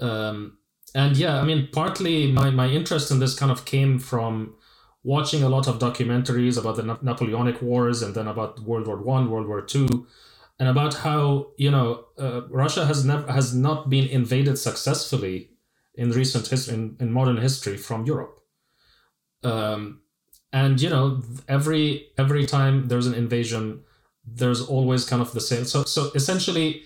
Um, 0.00 0.58
and 0.94 1.16
yeah, 1.16 1.40
I 1.40 1.44
mean, 1.44 1.68
partly 1.72 2.32
my, 2.32 2.50
my 2.50 2.68
interest 2.68 3.10
in 3.10 3.20
this 3.20 3.38
kind 3.38 3.52
of 3.52 3.64
came 3.64 3.98
from 3.98 4.54
watching 5.02 5.42
a 5.42 5.48
lot 5.48 5.66
of 5.66 5.78
documentaries 5.78 6.58
about 6.58 6.76
the 6.76 6.98
Napoleonic 7.02 7.62
Wars 7.62 8.02
and 8.02 8.14
then 8.14 8.28
about 8.28 8.60
World 8.60 8.86
War 8.86 9.00
One, 9.00 9.30
World 9.30 9.46
War 9.46 9.62
Two, 9.62 10.06
and 10.58 10.68
about 10.68 10.94
how 10.94 11.48
you 11.56 11.70
know 11.70 12.06
uh, 12.18 12.42
Russia 12.48 12.86
has 12.86 13.04
never 13.04 13.30
has 13.30 13.54
not 13.54 13.88
been 13.88 14.08
invaded 14.08 14.58
successfully 14.58 15.50
in 15.94 16.10
recent 16.10 16.46
history 16.48 16.74
in, 16.74 16.96
in 17.00 17.12
modern 17.12 17.36
history 17.36 17.76
from 17.76 18.04
Europe. 18.04 18.40
Um, 19.42 20.02
and 20.52 20.80
you 20.80 20.90
know 20.90 21.22
every 21.48 22.08
every 22.18 22.46
time 22.46 22.88
there's 22.88 23.06
an 23.06 23.14
invasion, 23.14 23.82
there's 24.24 24.60
always 24.60 25.04
kind 25.04 25.22
of 25.22 25.32
the 25.32 25.40
same. 25.40 25.64
So 25.64 25.84
so 25.84 26.10
essentially, 26.14 26.82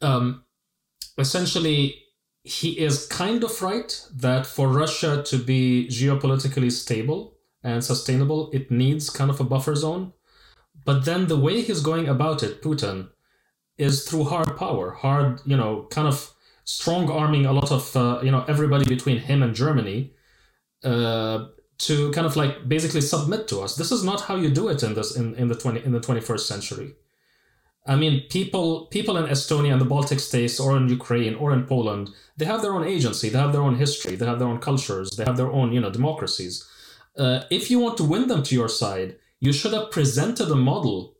um, 0.00 0.44
essentially 1.18 2.05
he 2.46 2.70
is 2.78 3.06
kind 3.06 3.44
of 3.44 3.62
right 3.62 3.90
that 4.14 4.46
for 4.46 4.68
Russia 4.68 5.22
to 5.24 5.36
be 5.38 5.88
geopolitically 5.90 6.70
stable 6.70 7.34
and 7.62 7.82
sustainable, 7.82 8.50
it 8.52 8.70
needs 8.70 9.10
kind 9.10 9.30
of 9.30 9.40
a 9.40 9.44
buffer 9.44 9.74
zone. 9.74 10.12
But 10.84 11.04
then 11.04 11.26
the 11.26 11.36
way 11.46 11.62
he's 11.62 11.80
going 11.80 12.08
about 12.08 12.42
it, 12.42 12.62
Putin, 12.62 13.08
is 13.76 14.04
through 14.04 14.24
hard 14.24 14.56
power, 14.56 14.92
hard, 14.92 15.40
you 15.44 15.56
know, 15.56 15.86
kind 15.90 16.08
of 16.08 16.32
strong 16.64 17.10
arming 17.10 17.46
a 17.46 17.52
lot 17.52 17.70
of, 17.72 17.96
uh, 17.96 18.20
you 18.22 18.30
know, 18.30 18.44
everybody 18.48 18.84
between 18.84 19.18
him 19.18 19.42
and 19.42 19.54
Germany 19.54 20.12
uh, 20.84 21.46
to 21.78 22.10
kind 22.12 22.26
of 22.26 22.36
like 22.36 22.68
basically 22.68 23.00
submit 23.00 23.48
to 23.48 23.60
us. 23.60 23.76
This 23.76 23.92
is 23.92 24.02
not 24.04 24.22
how 24.22 24.36
you 24.36 24.50
do 24.50 24.68
it 24.68 24.82
in 24.82 24.94
this 24.94 25.16
in, 25.16 25.34
in 25.34 25.48
the 25.48 25.54
twenty 25.54 25.84
in 25.84 25.92
the 25.92 26.00
twenty 26.00 26.20
first 26.20 26.46
century. 26.46 26.94
I 27.86 27.96
mean, 27.96 28.24
people 28.28 28.86
people 28.86 29.16
in 29.16 29.26
Estonia 29.26 29.72
and 29.72 29.80
the 29.80 29.92
Baltic 29.94 30.20
states, 30.20 30.58
or 30.58 30.76
in 30.76 30.88
Ukraine, 30.88 31.34
or 31.36 31.52
in 31.52 31.66
Poland, 31.66 32.10
they 32.36 32.44
have 32.44 32.62
their 32.62 32.74
own 32.74 32.84
agency, 32.84 33.28
they 33.28 33.38
have 33.38 33.52
their 33.52 33.62
own 33.62 33.76
history, 33.76 34.16
they 34.16 34.26
have 34.26 34.38
their 34.38 34.48
own 34.48 34.58
cultures, 34.58 35.10
they 35.16 35.24
have 35.24 35.36
their 35.36 35.52
own 35.52 35.72
you 35.72 35.80
know 35.80 35.90
democracies. 35.90 36.54
Uh, 37.16 37.40
if 37.50 37.70
you 37.70 37.78
want 37.78 37.96
to 37.96 38.04
win 38.04 38.28
them 38.28 38.42
to 38.42 38.54
your 38.54 38.68
side, 38.68 39.16
you 39.40 39.52
should 39.52 39.72
have 39.72 39.90
presented 39.90 40.50
a 40.50 40.56
model, 40.56 41.16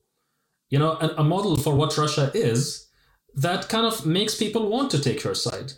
you 0.68 0.78
know, 0.78 0.92
a, 1.00 1.08
a 1.18 1.24
model 1.24 1.56
for 1.56 1.74
what 1.74 1.96
Russia 1.96 2.30
is 2.34 2.86
that 3.36 3.68
kind 3.68 3.86
of 3.86 4.06
makes 4.06 4.34
people 4.34 4.68
want 4.68 4.90
to 4.90 5.00
take 5.00 5.22
your 5.22 5.34
side. 5.34 5.72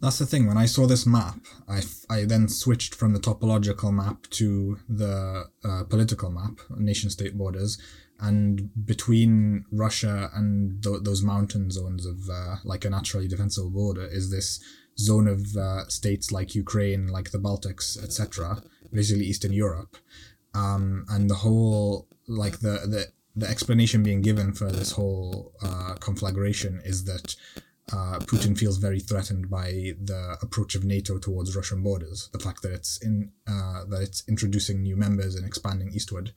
That's 0.00 0.18
the 0.18 0.26
thing. 0.26 0.46
When 0.46 0.58
I 0.58 0.66
saw 0.66 0.86
this 0.86 1.06
map, 1.06 1.38
I, 1.68 1.82
I 2.10 2.24
then 2.24 2.48
switched 2.48 2.94
from 2.94 3.12
the 3.12 3.20
topological 3.20 3.92
map 3.92 4.26
to 4.30 4.78
the 4.88 5.44
uh, 5.64 5.84
political 5.84 6.30
map, 6.30 6.58
nation 6.76 7.08
state 7.10 7.36
borders, 7.36 7.78
and 8.20 8.70
between 8.86 9.64
Russia 9.70 10.30
and 10.34 10.82
th- 10.82 11.02
those 11.02 11.22
mountain 11.22 11.70
zones 11.70 12.06
of 12.06 12.28
uh, 12.30 12.56
like 12.64 12.84
a 12.84 12.90
naturally 12.90 13.28
defensible 13.28 13.70
border 13.70 14.06
is 14.06 14.30
this 14.30 14.60
zone 14.98 15.28
of 15.28 15.56
uh, 15.56 15.86
states 15.88 16.32
like 16.32 16.54
Ukraine, 16.54 17.08
like 17.08 17.30
the 17.30 17.38
Baltics, 17.38 18.02
etc., 18.02 18.62
basically 18.92 19.26
Eastern 19.26 19.52
Europe, 19.52 19.96
um, 20.54 21.04
and 21.10 21.28
the 21.28 21.34
whole 21.34 22.08
like 22.26 22.60
the 22.60 22.80
the 22.86 23.08
the 23.36 23.46
explanation 23.46 24.02
being 24.02 24.22
given 24.22 24.52
for 24.54 24.72
this 24.72 24.92
whole 24.92 25.52
uh, 25.62 25.94
conflagration 26.00 26.80
is 26.84 27.04
that 27.04 27.36
uh, 27.92 28.18
Putin 28.20 28.58
feels 28.58 28.78
very 28.78 28.98
threatened 28.98 29.48
by 29.48 29.94
the 30.02 30.36
approach 30.42 30.74
of 30.74 30.84
NATO 30.84 31.18
towards 31.18 31.54
Russian 31.54 31.82
borders. 31.82 32.28
The 32.32 32.40
fact 32.40 32.62
that 32.62 32.72
it's 32.72 32.98
in 32.98 33.30
uh, 33.46 33.84
that 33.88 34.02
it's 34.02 34.24
introducing 34.28 34.82
new 34.82 34.96
members 34.96 35.36
and 35.36 35.46
expanding 35.46 35.92
eastward, 35.94 36.32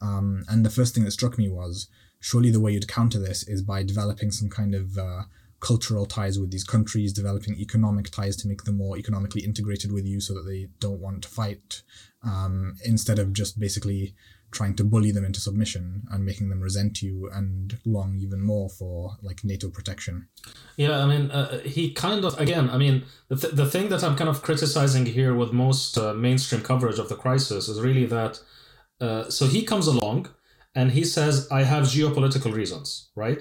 um, 0.00 0.44
and 0.48 0.64
the 0.64 0.70
first 0.70 0.94
thing 0.94 1.04
that 1.04 1.10
struck 1.10 1.38
me 1.38 1.48
was 1.48 1.88
surely 2.20 2.50
the 2.50 2.60
way 2.60 2.72
you'd 2.72 2.86
counter 2.86 3.18
this 3.18 3.42
is 3.48 3.62
by 3.62 3.82
developing 3.82 4.30
some 4.30 4.48
kind 4.48 4.76
of 4.76 4.96
uh, 4.96 5.22
cultural 5.58 6.06
ties 6.06 6.38
with 6.38 6.52
these 6.52 6.64
countries, 6.64 7.12
developing 7.12 7.56
economic 7.56 8.10
ties 8.10 8.36
to 8.36 8.48
make 8.48 8.62
them 8.62 8.76
more 8.76 8.96
economically 8.96 9.42
integrated 9.42 9.90
with 9.90 10.06
you 10.06 10.20
so 10.20 10.34
that 10.34 10.42
they 10.42 10.68
don't 10.78 11.00
want 11.00 11.22
to 11.22 11.28
fight, 11.28 11.82
um, 12.22 12.76
instead 12.84 13.18
of 13.18 13.32
just 13.32 13.58
basically 13.58 14.14
trying 14.52 14.76
to 14.76 14.84
bully 14.84 15.10
them 15.10 15.24
into 15.24 15.40
submission 15.40 16.02
and 16.10 16.24
making 16.24 16.48
them 16.50 16.60
resent 16.60 17.02
you 17.02 17.28
and 17.32 17.78
long 17.84 18.16
even 18.20 18.40
more 18.40 18.68
for 18.68 19.16
like 19.22 19.42
NATO 19.42 19.70
protection. 19.70 20.28
Yeah, 20.76 20.98
I 21.02 21.06
mean, 21.06 21.30
uh, 21.30 21.60
he 21.60 21.92
kind 21.92 22.24
of, 22.24 22.38
again, 22.38 22.70
I 22.70 22.78
mean, 22.78 23.04
the, 23.28 23.36
th- 23.36 23.54
the 23.54 23.66
thing 23.66 23.88
that 23.88 24.04
I'm 24.04 24.16
kind 24.16 24.30
of 24.30 24.42
criticizing 24.42 25.06
here 25.06 25.34
with 25.34 25.52
most 25.52 25.98
uh, 25.98 26.14
mainstream 26.14 26.62
coverage 26.62 26.98
of 26.98 27.08
the 27.08 27.16
crisis 27.16 27.68
is 27.68 27.80
really 27.80 28.06
that 28.06 28.40
uh, 29.00 29.28
so 29.28 29.46
he 29.46 29.62
comes 29.62 29.86
along 29.88 30.28
and 30.74 30.92
he 30.92 31.04
says, 31.04 31.48
I 31.50 31.64
have 31.64 31.84
geopolitical 31.84 32.54
reasons, 32.54 33.10
right? 33.16 33.40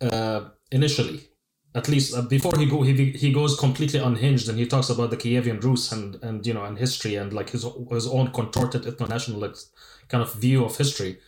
Uh, 0.00 0.48
initially, 0.72 1.28
at 1.76 1.88
least 1.88 2.16
uh, 2.16 2.22
before 2.22 2.58
he 2.58 2.66
go 2.66 2.82
he, 2.82 3.12
he 3.12 3.30
goes 3.30 3.58
completely 3.58 4.00
unhinged 4.00 4.48
and 4.48 4.58
he 4.58 4.66
talks 4.66 4.88
about 4.88 5.10
the 5.10 5.16
Kievan 5.16 5.62
Rus 5.62 5.92
and 5.92 6.16
and 6.22 6.46
you 6.46 6.54
know 6.54 6.64
and 6.64 6.78
history 6.78 7.14
and 7.16 7.32
like 7.32 7.50
his 7.50 7.64
his 7.90 8.06
own 8.06 8.32
contorted 8.32 8.82
ethno-nationalist 8.82 9.74
kind 10.08 10.22
of 10.22 10.34
view 10.34 10.64
of 10.64 10.76
history 10.76 11.18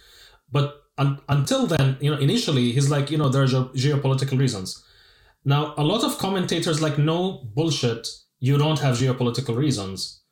but 0.50 0.82
un, 0.98 1.18
until 1.28 1.66
then 1.66 1.96
you 2.00 2.10
know 2.10 2.18
initially 2.18 2.72
he's 2.72 2.90
like 2.90 3.10
you 3.10 3.18
know 3.18 3.28
there 3.28 3.42
are 3.42 3.46
geopolitical 3.46 4.38
reasons 4.38 4.84
now 5.44 5.74
a 5.76 5.84
lot 5.84 6.04
of 6.04 6.18
commentators 6.18 6.82
like 6.82 6.98
no 6.98 7.42
bullshit 7.54 8.08
you 8.40 8.56
don't 8.58 8.80
have 8.80 8.96
geopolitical 8.96 9.56
reasons 9.56 10.22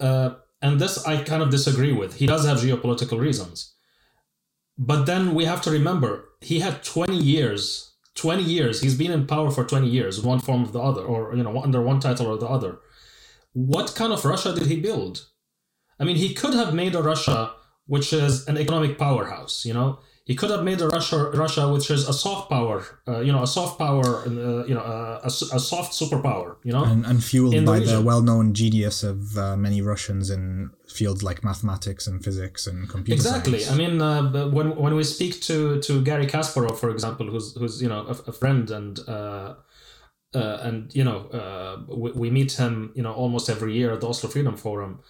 uh, 0.00 0.30
and 0.62 0.80
this 0.80 1.04
I 1.06 1.22
kind 1.22 1.42
of 1.42 1.50
disagree 1.50 1.92
with. 1.92 2.16
He 2.16 2.26
does 2.26 2.44
have 2.46 2.58
geopolitical 2.58 3.18
reasons. 3.18 3.74
But 4.76 5.04
then 5.04 5.34
we 5.34 5.44
have 5.44 5.62
to 5.62 5.70
remember 5.70 6.28
he 6.40 6.60
had 6.60 6.82
20 6.82 7.16
years, 7.16 7.92
20 8.14 8.42
years, 8.42 8.80
he's 8.80 8.96
been 8.96 9.10
in 9.10 9.26
power 9.26 9.50
for 9.50 9.64
20 9.64 9.86
years, 9.86 10.22
one 10.22 10.40
form 10.40 10.62
of 10.62 10.72
the 10.72 10.80
other, 10.80 11.02
or 11.02 11.34
you 11.34 11.42
know, 11.42 11.62
under 11.62 11.82
one 11.82 12.00
title 12.00 12.26
or 12.26 12.38
the 12.38 12.48
other. 12.48 12.78
What 13.52 13.94
kind 13.94 14.12
of 14.12 14.24
Russia 14.24 14.54
did 14.54 14.66
he 14.66 14.80
build? 14.80 15.26
I 15.98 16.04
mean, 16.04 16.16
he 16.16 16.32
could 16.32 16.54
have 16.54 16.72
made 16.72 16.94
a 16.94 17.02
Russia 17.02 17.52
which 17.90 18.12
is 18.12 18.46
an 18.46 18.56
economic 18.56 18.92
powerhouse, 18.96 19.64
you 19.64 19.74
know, 19.74 19.98
he 20.30 20.36
could 20.36 20.50
have 20.50 20.62
made 20.62 20.80
a 20.80 20.86
Russia, 20.86 21.18
Russia 21.44 21.72
which 21.72 21.90
is 21.90 22.08
a 22.08 22.12
soft 22.12 22.48
power, 22.48 22.76
uh, 23.08 23.18
you 23.18 23.32
know, 23.32 23.42
a 23.42 23.48
soft 23.48 23.80
power, 23.80 24.22
uh, 24.28 24.64
you 24.64 24.74
know, 24.74 24.86
a, 25.24 25.26
a, 25.26 25.60
soft 25.70 25.92
superpower, 26.00 26.54
you 26.62 26.72
know, 26.72 26.84
and, 26.84 27.04
and 27.04 27.24
fueled 27.24 27.64
by 27.64 27.80
the, 27.80 27.96
the, 27.96 28.00
well-known 28.00 28.54
genius 28.54 29.02
of 29.02 29.36
uh, 29.36 29.56
many 29.56 29.82
Russians 29.82 30.30
in 30.30 30.70
fields 30.88 31.24
like 31.24 31.42
mathematics 31.42 32.06
and 32.06 32.22
physics 32.22 32.68
and 32.68 32.88
computer 32.88 33.18
exactly. 33.18 33.58
Science. 33.58 33.74
I 33.74 33.82
mean, 33.82 34.00
uh, 34.00 34.48
when 34.50 34.76
when 34.76 34.94
we 34.94 35.02
speak 35.02 35.40
to 35.48 35.80
to 35.80 35.92
Garry 36.08 36.26
Kasparov, 36.26 36.76
for 36.78 36.90
example, 36.90 37.26
who's 37.26 37.56
who's 37.56 37.82
you 37.82 37.88
know 37.88 38.02
a, 38.12 38.14
a 38.32 38.34
friend 38.40 38.70
and. 38.70 39.00
Uh, 39.08 39.54
uh, 40.32 40.58
and 40.66 40.94
you 40.94 41.02
know, 41.02 41.18
we, 41.88 42.12
we 42.12 42.30
meet 42.30 42.52
him, 42.52 42.92
you 42.94 43.02
know, 43.02 43.12
almost 43.12 43.50
every 43.50 43.72
year 43.78 43.90
at 43.94 44.00
the 44.00 44.08
Oslo 44.08 44.30
Freedom 44.30 44.56
Forum 44.56 45.00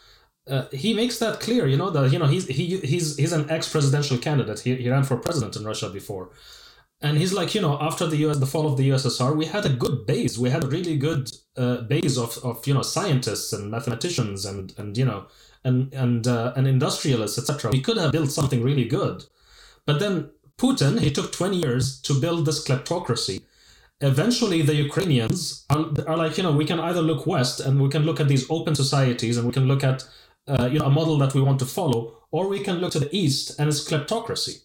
uh, 0.49 0.67
he 0.73 0.95
makes 0.95 1.19
that 1.19 1.41
clear. 1.41 1.67
You 1.67 1.77
know 1.77 1.91
that 1.91 2.13
you 2.13 2.19
know 2.19 2.27
he's 2.27 2.47
he 2.47 2.79
he's 2.79 3.17
he's 3.17 3.33
an 3.33 3.49
ex 3.51 3.69
presidential 3.69 4.19
candidate. 4.19 4.61
He, 4.61 4.75
he 4.77 4.91
ran 4.91 5.05
for 5.05 5.17
president 5.17 5.57
in 5.57 5.65
Russia 5.65 5.91
before, 5.91 6.31
and 7.01 7.19
he's 7.19 7.33
like 7.33 7.55
you 7.55 7.61
know 7.61 7.79
after 7.81 8.07
the 8.07 8.17
US 8.29 8.39
the 8.39 8.47
fall 8.47 8.67
of 8.67 8.77
the 8.77 8.89
USSR 8.91 9.37
we 9.37 9.47
had 9.47 9.67
a 9.67 9.71
good 9.71 10.07
base. 10.07 10.39
We 10.39 10.51
had 10.51 10.65
a 10.65 10.69
really 10.69 10.97
good 10.97 11.31
uh, 11.57 11.83
base 11.83 12.17
of, 12.17 12.39
of 12.39 12.67
you 12.67 12.75
know 12.75 12.83
scientists 12.83 13.53
and 13.53 13.71
mathematicians 13.71 14.45
and 14.45 14.73
and 14.79 14.97
you 14.97 15.05
know 15.05 15.27
and 15.65 15.93
and 15.93 16.27
uh, 16.27 16.53
and 16.57 16.67
industrialists 16.67 17.39
etc. 17.39 17.71
We 17.71 17.83
could 17.83 17.99
have 17.99 18.13
built 18.13 18.31
something 18.31 18.63
really 18.63 18.87
good, 18.87 19.25
but 19.87 20.01
then 20.01 20.31
Putin 20.59 21.01
he 21.01 21.11
took 21.11 21.33
twenty 21.33 21.59
years 21.59 22.01
to 22.03 22.19
build 22.19 22.47
this 22.47 22.67
kleptocracy 22.67 23.43
eventually 24.01 24.63
the 24.63 24.75
Ukrainians 24.75 25.67
are, 25.69 25.87
are, 26.07 26.17
like, 26.17 26.37
you 26.37 26.43
know, 26.43 26.53
we 26.53 26.65
can 26.65 26.81
either 26.81 27.03
look 27.03 27.27
west 27.27 27.61
and 27.61 27.81
we 27.81 27.89
can 27.89 28.05
look 28.05 28.21
at 28.21 28.29
these 28.29 28.51
open 28.51 28.75
societies 28.75 29.37
and 29.37 29.47
we 29.47 29.53
can 29.53 29.67
look 29.67 29.85
at 29.85 30.05
uh, 30.51 30.69
you 30.71 30.79
know, 30.79 30.87
a 30.87 30.91
model 30.91 31.17
that 31.19 31.35
we 31.35 31.41
want 31.41 31.59
to 31.61 31.67
follow, 31.67 32.17
or 32.31 32.49
we 32.49 32.61
can 32.61 32.77
look 32.79 32.93
to 32.93 33.01
the 33.01 33.15
east 33.17 33.59
and 33.59 33.69
it's 33.69 33.89
kleptocracy. 33.89 34.65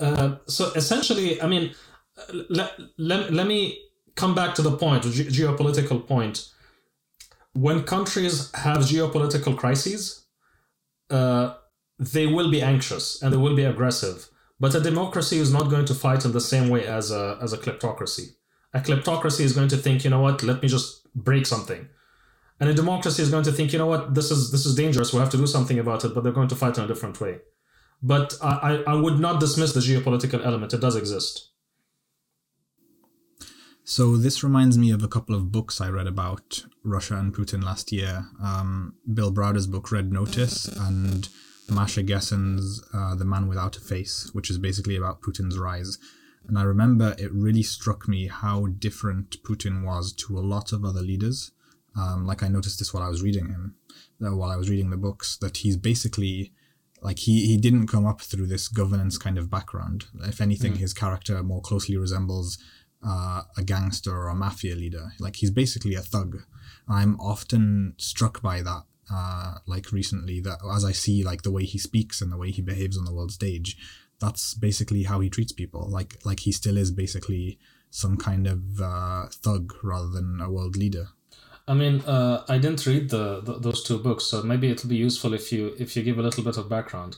Uh, 0.00 0.36
so 0.46 0.72
essentially, 0.74 1.40
I 1.42 1.46
mean, 1.46 1.74
let, 2.48 2.78
let, 2.96 3.32
let 3.32 3.46
me 3.46 3.78
come 4.14 4.34
back 4.34 4.54
to 4.56 4.62
the 4.62 4.76
point, 4.76 5.02
ge- 5.04 5.32
geopolitical 5.38 6.06
point. 6.06 6.48
When 7.54 7.82
countries 7.82 8.52
have 8.54 8.78
geopolitical 8.78 9.56
crises, 9.56 10.26
uh, 11.10 11.54
they 11.98 12.26
will 12.26 12.50
be 12.50 12.62
anxious 12.62 13.22
and 13.22 13.32
they 13.32 13.38
will 13.38 13.56
be 13.56 13.64
aggressive. 13.64 14.28
But 14.60 14.74
a 14.74 14.80
democracy 14.80 15.38
is 15.38 15.52
not 15.52 15.70
going 15.70 15.86
to 15.86 15.94
fight 15.94 16.24
in 16.24 16.32
the 16.32 16.40
same 16.40 16.68
way 16.68 16.86
as 16.86 17.10
a, 17.10 17.38
as 17.42 17.52
a 17.52 17.58
kleptocracy. 17.58 18.34
A 18.72 18.80
kleptocracy 18.80 19.40
is 19.40 19.54
going 19.54 19.68
to 19.68 19.76
think, 19.76 20.04
you 20.04 20.10
know 20.10 20.20
what, 20.20 20.42
let 20.42 20.62
me 20.62 20.68
just 20.68 21.06
break 21.14 21.46
something 21.46 21.88
and 22.60 22.70
a 22.70 22.74
democracy 22.74 23.22
is 23.22 23.30
going 23.30 23.44
to 23.44 23.52
think, 23.52 23.72
you 23.72 23.78
know 23.78 23.86
what, 23.86 24.14
this 24.14 24.30
is 24.30 24.50
this 24.50 24.66
is 24.66 24.74
dangerous. 24.74 25.12
We 25.12 25.20
have 25.20 25.30
to 25.30 25.36
do 25.36 25.46
something 25.46 25.78
about 25.78 26.04
it, 26.04 26.14
but 26.14 26.22
they're 26.24 26.32
going 26.32 26.48
to 26.48 26.56
fight 26.56 26.78
in 26.78 26.84
a 26.84 26.86
different 26.86 27.20
way. 27.20 27.38
But 28.02 28.34
I, 28.42 28.82
I 28.86 28.94
would 28.94 29.18
not 29.18 29.40
dismiss 29.40 29.72
the 29.72 29.80
geopolitical 29.80 30.44
element. 30.44 30.74
It 30.74 30.80
does 30.80 30.96
exist. 30.96 31.50
So 33.84 34.16
this 34.16 34.42
reminds 34.42 34.76
me 34.76 34.90
of 34.90 35.02
a 35.04 35.08
couple 35.08 35.34
of 35.34 35.52
books 35.52 35.80
I 35.80 35.88
read 35.88 36.08
about 36.08 36.64
Russia 36.82 37.16
and 37.16 37.34
Putin 37.34 37.62
last 37.62 37.92
year. 37.92 38.26
Um, 38.42 38.96
Bill 39.14 39.30
Browder's 39.30 39.68
book 39.68 39.92
Red 39.92 40.12
Notice 40.12 40.66
and 40.66 41.28
Masha 41.70 42.02
Gessen's 42.02 42.82
uh, 42.92 43.14
The 43.14 43.24
Man 43.24 43.46
Without 43.46 43.76
a 43.76 43.80
Face, 43.80 44.30
which 44.32 44.50
is 44.50 44.58
basically 44.58 44.96
about 44.96 45.22
Putin's 45.22 45.56
rise. 45.56 45.98
And 46.48 46.58
I 46.58 46.62
remember 46.62 47.14
it 47.18 47.32
really 47.32 47.62
struck 47.62 48.08
me 48.08 48.26
how 48.26 48.66
different 48.66 49.42
Putin 49.44 49.84
was 49.84 50.12
to 50.14 50.36
a 50.36 50.40
lot 50.40 50.72
of 50.72 50.84
other 50.84 51.00
leaders. 51.00 51.52
Um, 51.98 52.26
like 52.26 52.42
I 52.42 52.48
noticed 52.48 52.78
this 52.78 52.92
while 52.92 53.02
I 53.02 53.08
was 53.08 53.22
reading 53.22 53.48
him, 53.48 53.76
uh, 54.24 54.36
while 54.36 54.50
I 54.50 54.56
was 54.56 54.68
reading 54.68 54.90
the 54.90 54.96
books, 54.96 55.36
that 55.38 55.58
he's 55.58 55.76
basically 55.76 56.52
like 57.02 57.20
he, 57.20 57.46
he 57.46 57.56
didn't 57.56 57.88
come 57.88 58.06
up 58.06 58.20
through 58.20 58.46
this 58.46 58.68
governance 58.68 59.18
kind 59.18 59.38
of 59.38 59.50
background. 59.50 60.06
If 60.24 60.40
anything, 60.40 60.74
mm. 60.74 60.78
his 60.78 60.92
character 60.92 61.42
more 61.42 61.60
closely 61.60 61.96
resembles 61.96 62.58
uh, 63.06 63.42
a 63.56 63.62
gangster 63.62 64.14
or 64.14 64.28
a 64.28 64.34
mafia 64.34 64.74
leader. 64.74 65.12
Like 65.20 65.36
he's 65.36 65.50
basically 65.50 65.94
a 65.94 66.00
thug. 66.00 66.38
I'm 66.88 67.18
often 67.20 67.94
struck 67.98 68.42
by 68.42 68.62
that. 68.62 68.82
Uh, 69.12 69.58
like 69.66 69.92
recently, 69.92 70.40
that 70.40 70.58
as 70.74 70.84
I 70.84 70.92
see 70.92 71.22
like 71.22 71.42
the 71.42 71.52
way 71.52 71.64
he 71.64 71.78
speaks 71.78 72.20
and 72.20 72.32
the 72.32 72.36
way 72.36 72.50
he 72.50 72.62
behaves 72.62 72.98
on 72.98 73.04
the 73.04 73.14
world 73.14 73.30
stage, 73.30 73.76
that's 74.20 74.54
basically 74.54 75.04
how 75.04 75.20
he 75.20 75.30
treats 75.30 75.52
people. 75.52 75.88
Like 75.88 76.18
like 76.24 76.40
he 76.40 76.52
still 76.52 76.76
is 76.76 76.90
basically 76.90 77.58
some 77.90 78.16
kind 78.16 78.46
of 78.46 78.80
uh, 78.80 79.26
thug 79.30 79.72
rather 79.82 80.08
than 80.08 80.40
a 80.40 80.50
world 80.50 80.76
leader. 80.76 81.08
I 81.68 81.74
mean, 81.74 82.00
uh, 82.02 82.44
I 82.48 82.58
didn't 82.58 82.86
read 82.86 83.10
the, 83.10 83.40
the, 83.40 83.58
those 83.58 83.82
two 83.82 83.98
books, 83.98 84.24
so 84.24 84.42
maybe 84.42 84.70
it'll 84.70 84.88
be 84.88 84.96
useful 84.96 85.34
if 85.34 85.52
you 85.52 85.74
if 85.78 85.96
you 85.96 86.02
give 86.02 86.18
a 86.18 86.22
little 86.22 86.44
bit 86.44 86.56
of 86.56 86.68
background. 86.68 87.16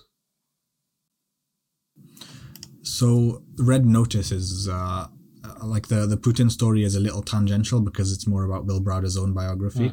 So, 2.82 3.42
Red 3.58 3.84
Notice 3.84 4.32
is 4.32 4.68
uh, 4.68 5.08
uh, 5.44 5.66
like 5.66 5.88
the 5.88 6.06
the 6.06 6.16
Putin 6.16 6.50
story 6.50 6.82
is 6.82 6.94
a 6.94 7.00
little 7.00 7.22
tangential 7.22 7.80
because 7.80 8.10
it's 8.10 8.26
more 8.26 8.44
about 8.44 8.66
Bill 8.66 8.80
Browder's 8.80 9.18
own 9.18 9.34
biography, 9.34 9.92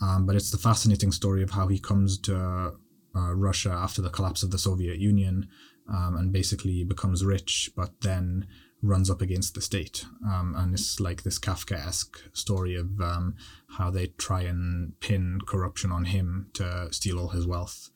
um, 0.00 0.26
but 0.26 0.34
it's 0.34 0.50
the 0.50 0.58
fascinating 0.58 1.12
story 1.12 1.42
of 1.44 1.50
how 1.50 1.68
he 1.68 1.78
comes 1.78 2.18
to 2.22 2.72
uh, 3.14 3.34
Russia 3.34 3.70
after 3.70 4.02
the 4.02 4.10
collapse 4.10 4.42
of 4.42 4.50
the 4.50 4.58
Soviet 4.58 4.98
Union, 4.98 5.48
um, 5.88 6.16
and 6.16 6.32
basically 6.32 6.82
becomes 6.82 7.24
rich, 7.24 7.70
but 7.76 8.00
then 8.00 8.48
runs 8.82 9.08
up 9.08 9.22
against 9.22 9.54
the 9.54 9.62
state. 9.62 10.04
Um, 10.26 10.54
and 10.58 10.74
it's 10.74 10.98
like 10.98 11.22
this 11.22 11.38
Kafkaesque 11.38 12.16
story 12.32 12.74
of 12.74 13.00
um, 13.00 13.36
how 13.78 13.90
they 13.90 14.08
try 14.08 14.42
and 14.42 14.98
pin 15.00 15.38
corruption 15.46 15.92
on 15.92 16.06
him 16.06 16.50
to 16.54 16.92
steal 16.92 17.18
all 17.18 17.28
his 17.28 17.46
wealth. 17.46 17.90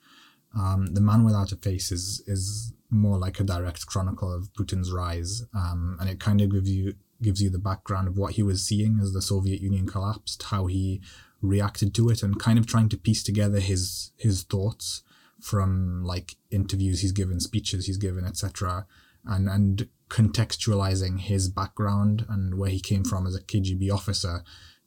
Um, 0.57 0.87
the 0.87 1.01
Man 1.01 1.25
Without 1.25 1.53
a 1.53 1.57
Face 1.57 1.93
is 1.93 2.23
is 2.27 2.73
more 2.89 3.19
like 3.19 3.41
a 3.41 3.45
direct 3.45 3.85
chronicle 3.87 4.33
of 4.33 4.53
Putin's 4.55 4.93
rise, 4.93 5.45
um, 5.55 5.99
and 6.01 6.09
it 6.09 6.21
kind 6.21 6.41
of 6.41 6.51
gives 6.53 6.71
you 6.71 6.95
gives 7.21 7.43
you 7.43 7.51
the 7.51 7.59
background 7.59 8.09
of 8.09 8.17
what 8.17 8.35
he 8.35 8.43
was 8.43 8.65
seeing 8.65 8.99
as 9.01 9.13
the 9.13 9.23
Soviet 9.23 9.61
Union 9.61 9.87
collapsed, 9.87 10.45
how 10.45 10.67
he 10.67 11.03
reacted 11.43 11.95
to 11.95 12.09
it, 12.09 12.23
and 12.23 12.39
kind 12.39 12.59
of 12.59 12.67
trying 12.67 12.89
to 12.91 12.97
piece 12.97 13.23
together 13.23 13.61
his 13.61 14.13
his 14.17 14.45
thoughts 14.45 15.03
from 15.41 16.03
like 16.05 16.37
interviews 16.51 17.01
he's 17.01 17.13
given, 17.13 17.41
speeches 17.41 17.87
he's 17.87 17.99
given, 17.99 18.25
etc., 18.25 18.87
and 19.27 19.49
and 19.49 19.89
contextualizing 20.09 21.21
his 21.21 21.49
background 21.49 22.25
and 22.29 22.59
where 22.59 22.71
he 22.71 22.81
came 22.81 23.05
from 23.05 23.27
as 23.27 23.35
a 23.35 23.43
KGB 23.43 23.91
officer 23.93 24.45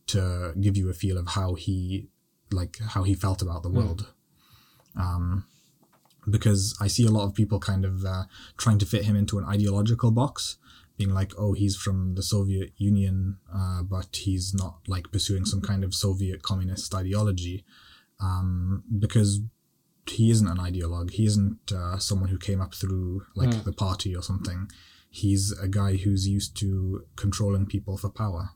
to 0.08 0.54
give 0.60 0.78
you 0.78 0.90
a 0.90 0.94
feel 0.94 1.18
of 1.18 1.30
how 1.30 1.54
he 1.56 2.08
like 2.52 2.80
how 2.80 3.04
he 3.04 3.14
felt 3.14 3.42
about 3.42 3.64
the 3.64 3.70
hmm. 3.70 3.78
world. 3.78 4.08
Mm. 4.98 5.02
Um, 5.02 5.46
because 6.30 6.78
I 6.82 6.88
see 6.88 7.06
a 7.06 7.12
lot 7.12 7.26
of 7.26 7.34
people 7.34 7.60
kind 7.60 7.86
of 7.86 8.06
uh, 8.06 8.24
trying 8.58 8.80
to 8.80 8.86
fit 8.86 9.06
him 9.06 9.16
into 9.16 9.38
an 9.38 9.46
ideological 9.46 10.12
box, 10.12 10.58
being 10.98 11.14
like, 11.14 11.32
oh, 11.38 11.54
he's 11.54 11.76
from 11.76 12.16
the 12.16 12.24
Soviet 12.24 12.74
Union, 12.78 13.38
uh, 13.54 13.84
but 13.84 14.18
he's 14.18 14.54
not 14.54 14.80
like 14.88 15.12
pursuing 15.12 15.46
some 15.46 15.62
kind 15.62 15.84
of 15.84 15.96
Soviet 15.96 16.44
communist 16.44 16.94
ideology, 16.94 17.64
um, 18.20 18.84
because 19.00 19.42
he 20.08 20.30
isn't 20.30 20.48
an 20.48 20.58
ideologue. 20.58 21.12
He 21.12 21.26
isn't 21.26 21.72
uh, 21.72 21.98
someone 21.98 22.30
who 22.30 22.38
came 22.38 22.62
up 22.62 22.74
through 22.74 23.26
like 23.36 23.50
mm. 23.50 23.64
the 23.64 23.74
party 23.74 24.16
or 24.16 24.22
something. 24.22 24.70
He's 25.10 25.51
a 25.51 25.68
guy 25.68 25.96
who's 25.96 26.28
used 26.28 26.56
to 26.58 27.06
controlling 27.16 27.66
people 27.66 27.98
for 27.98 28.10
power. 28.10 28.51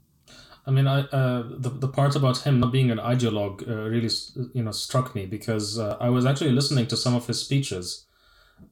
I 0.65 0.72
mean, 0.72 0.88
I 0.88 1.01
uh, 1.01 1.43
the 1.57 1.69
the 1.69 1.88
part 1.88 2.15
about 2.15 2.38
him 2.39 2.60
not 2.60 2.72
being 2.72 2.89
an 2.89 2.98
ideologue 2.98 3.67
uh, 3.67 3.89
really 3.89 4.10
you 4.53 4.63
know 4.63 4.72
struck 4.72 5.13
me 5.13 5.25
because 5.25 5.77
uh, 5.77 5.98
I 6.00 6.10
was 6.10 6.25
actually 6.25 6.51
listening 6.51 6.88
to 6.88 6.97
some 6.97 7.15
of 7.15 7.27
his 7.27 7.39
speeches. 7.39 8.06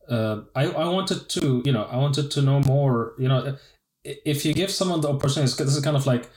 Uh, 0.08 0.42
I 0.56 0.68
I 0.68 0.88
wanted 0.88 1.28
to 1.30 1.62
you 1.66 1.72
know 1.72 1.84
I 1.84 1.98
wanted 1.98 2.32
to 2.32 2.42
know 2.42 2.62
more. 2.62 3.14
You 3.18 3.28
know, 3.28 3.58
if 4.04 4.46
you 4.46 4.54
give 4.54 4.72
someone 4.72 5.02
the 5.02 5.10
opportunity, 5.10 5.52
this 5.52 5.76
is 5.76 5.84
kind 5.84 5.98
of 5.98 6.06
like 6.06 6.30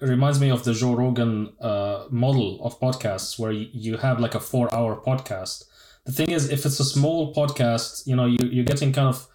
reminds 0.00 0.40
me 0.40 0.50
of 0.50 0.64
the 0.64 0.74
Joe 0.74 0.94
Rogan 0.94 1.52
uh, 1.60 2.06
model 2.10 2.60
of 2.64 2.80
podcasts 2.80 3.38
where 3.38 3.52
you 3.52 3.98
have 3.98 4.18
like 4.18 4.34
a 4.34 4.40
four 4.40 4.74
hour 4.74 5.00
podcast. 5.00 5.64
The 6.04 6.12
thing 6.12 6.30
is, 6.30 6.50
if 6.50 6.66
it's 6.66 6.80
a 6.80 6.84
small 6.84 7.32
podcast, 7.32 8.06
you 8.08 8.16
know, 8.16 8.26
you 8.26 8.38
you're 8.40 8.64
getting 8.64 8.92
kind 8.92 9.08
of 9.08 9.28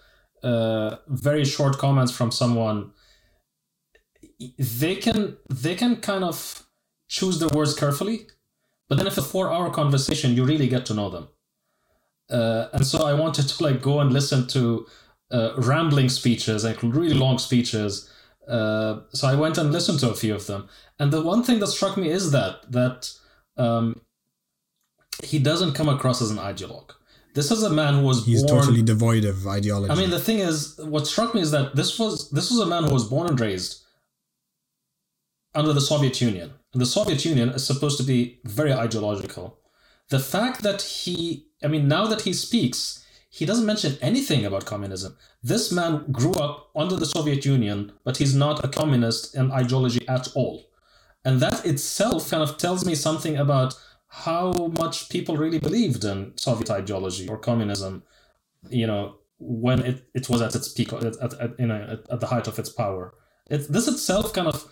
uh, 0.44 0.96
very 1.08 1.46
short 1.46 1.78
comments 1.78 2.12
from 2.12 2.32
someone 2.32 2.92
they 4.58 4.96
can 4.96 5.38
they 5.50 5.76
can 5.76 5.98
kind 5.98 6.24
of 6.24 6.64
choose 7.08 7.40
their 7.40 7.50
words 7.50 7.78
carefully 7.78 8.28
but 8.92 8.98
then 8.98 9.08
if 9.08 9.18
a 9.18 9.22
four 9.22 9.50
hour 9.50 9.70
conversation 9.70 10.36
you 10.36 10.44
really 10.44 10.68
get 10.68 10.86
to 10.88 10.94
know 10.94 11.10
them. 11.10 11.30
Uh, 12.30 12.68
and 12.74 12.86
so 12.86 13.06
i 13.06 13.14
wanted 13.14 13.48
to 13.48 13.64
like 13.64 13.82
go 13.82 14.02
and 14.02 14.12
listen 14.12 14.46
to 14.48 14.86
uh, 15.32 15.54
rambling 15.56 16.10
speeches 16.10 16.66
like 16.66 16.84
really 16.84 17.14
long 17.14 17.38
speeches. 17.38 18.10
Uh, 18.50 19.00
so 19.14 19.30
i 19.30 19.34
went 19.34 19.58
and 19.58 19.72
listened 19.72 19.98
to 20.02 20.10
a 20.10 20.14
few 20.14 20.36
of 20.36 20.46
them. 20.48 20.68
And 21.00 21.10
the 21.10 21.22
one 21.22 21.42
thing 21.42 21.60
that 21.60 21.68
struck 21.68 21.96
me 21.96 22.10
is 22.10 22.32
that 22.32 22.70
that 22.70 23.14
um, 23.56 24.02
he 25.24 25.40
doesn't 25.40 25.72
come 25.72 25.88
across 25.88 26.22
as 26.22 26.30
an 26.30 26.38
ideologue 26.38 26.92
this 27.34 27.52
is 27.52 27.64
a 27.64 27.70
man 27.70 27.94
who 27.96 28.02
was 28.02 28.22
born. 28.22 28.30
he's 28.30 28.44
born, 28.44 28.60
totally 28.62 28.82
devoid 28.82 29.26
of 29.26 29.48
ideology 29.48 29.92
i 29.92 29.96
mean 29.96 30.10
the 30.10 30.20
thing 30.20 30.40
is 30.40 30.80
what 30.80 31.08
struck 31.08 31.34
me 31.36 31.42
is 31.42 31.52
that 31.52 31.76
this 31.76 31.98
was 32.00 32.30
this 32.32 32.50
was 32.52 32.60
a 32.60 32.66
man 32.66 32.84
who 32.84 32.94
was 32.94 33.08
born 33.08 33.28
and 33.28 33.40
raised 33.40 33.82
under 35.54 35.74
the 35.74 35.82
Soviet 35.82 36.22
Union. 36.22 36.54
And 36.74 36.82
the 36.82 36.86
Soviet 36.86 37.26
Union 37.26 37.50
is 37.50 37.66
supposed 37.66 37.98
to 37.98 38.04
be 38.04 38.40
very 38.46 38.74
ideological. 38.74 39.58
The 40.10 40.20
fact 40.20 40.64
that 40.64 40.82
he, 40.82 41.48
I 41.64 41.68
mean, 41.68 41.88
now 41.88 42.06
that 42.08 42.22
he 42.22 42.34
speaks, 42.34 43.06
he 43.30 43.46
doesn't 43.46 43.66
mention 43.66 43.98
anything 44.02 44.46
about 44.46 44.66
communism. 44.66 45.18
This 45.42 45.72
man 45.72 46.06
grew 46.12 46.34
up 46.34 46.70
under 46.76 46.96
the 46.96 47.06
Soviet 47.06 47.46
Union, 47.46 47.94
but 48.04 48.18
he's 48.18 48.36
not 48.36 48.64
a 48.64 48.68
communist 48.68 49.36
in 49.36 49.52
ideology 49.52 50.08
at 50.08 50.28
all. 50.36 50.66
And 51.24 51.40
that 51.40 51.66
itself 51.66 52.30
kind 52.30 52.44
of 52.44 52.58
tells 52.58 52.86
me 52.86 52.96
something 52.96 53.38
about 53.38 53.76
how 54.14 54.52
much 54.78 55.10
people 55.10 55.38
really 55.38 55.58
believed 55.58 56.04
in 56.04 56.34
Soviet 56.38 56.70
ideology 56.70 57.30
or 57.30 57.38
communism, 57.38 58.04
you 58.70 58.86
know, 58.86 59.16
when 59.40 59.80
it, 59.80 60.06
it 60.14 60.30
was 60.30 60.42
at 60.42 60.54
its 60.54 60.68
peak, 60.68 60.92
at, 60.92 61.04
at, 61.04 61.34
at 61.40 61.60
you 61.60 61.68
know, 61.68 61.82
at, 61.90 62.12
at 62.12 62.20
the 62.20 62.28
height 62.28 62.46
of 62.48 62.60
its 62.60 62.70
power. 62.70 63.14
It, 63.50 63.72
this 63.72 63.88
itself 63.88 64.34
kind 64.34 64.48
of 64.48 64.70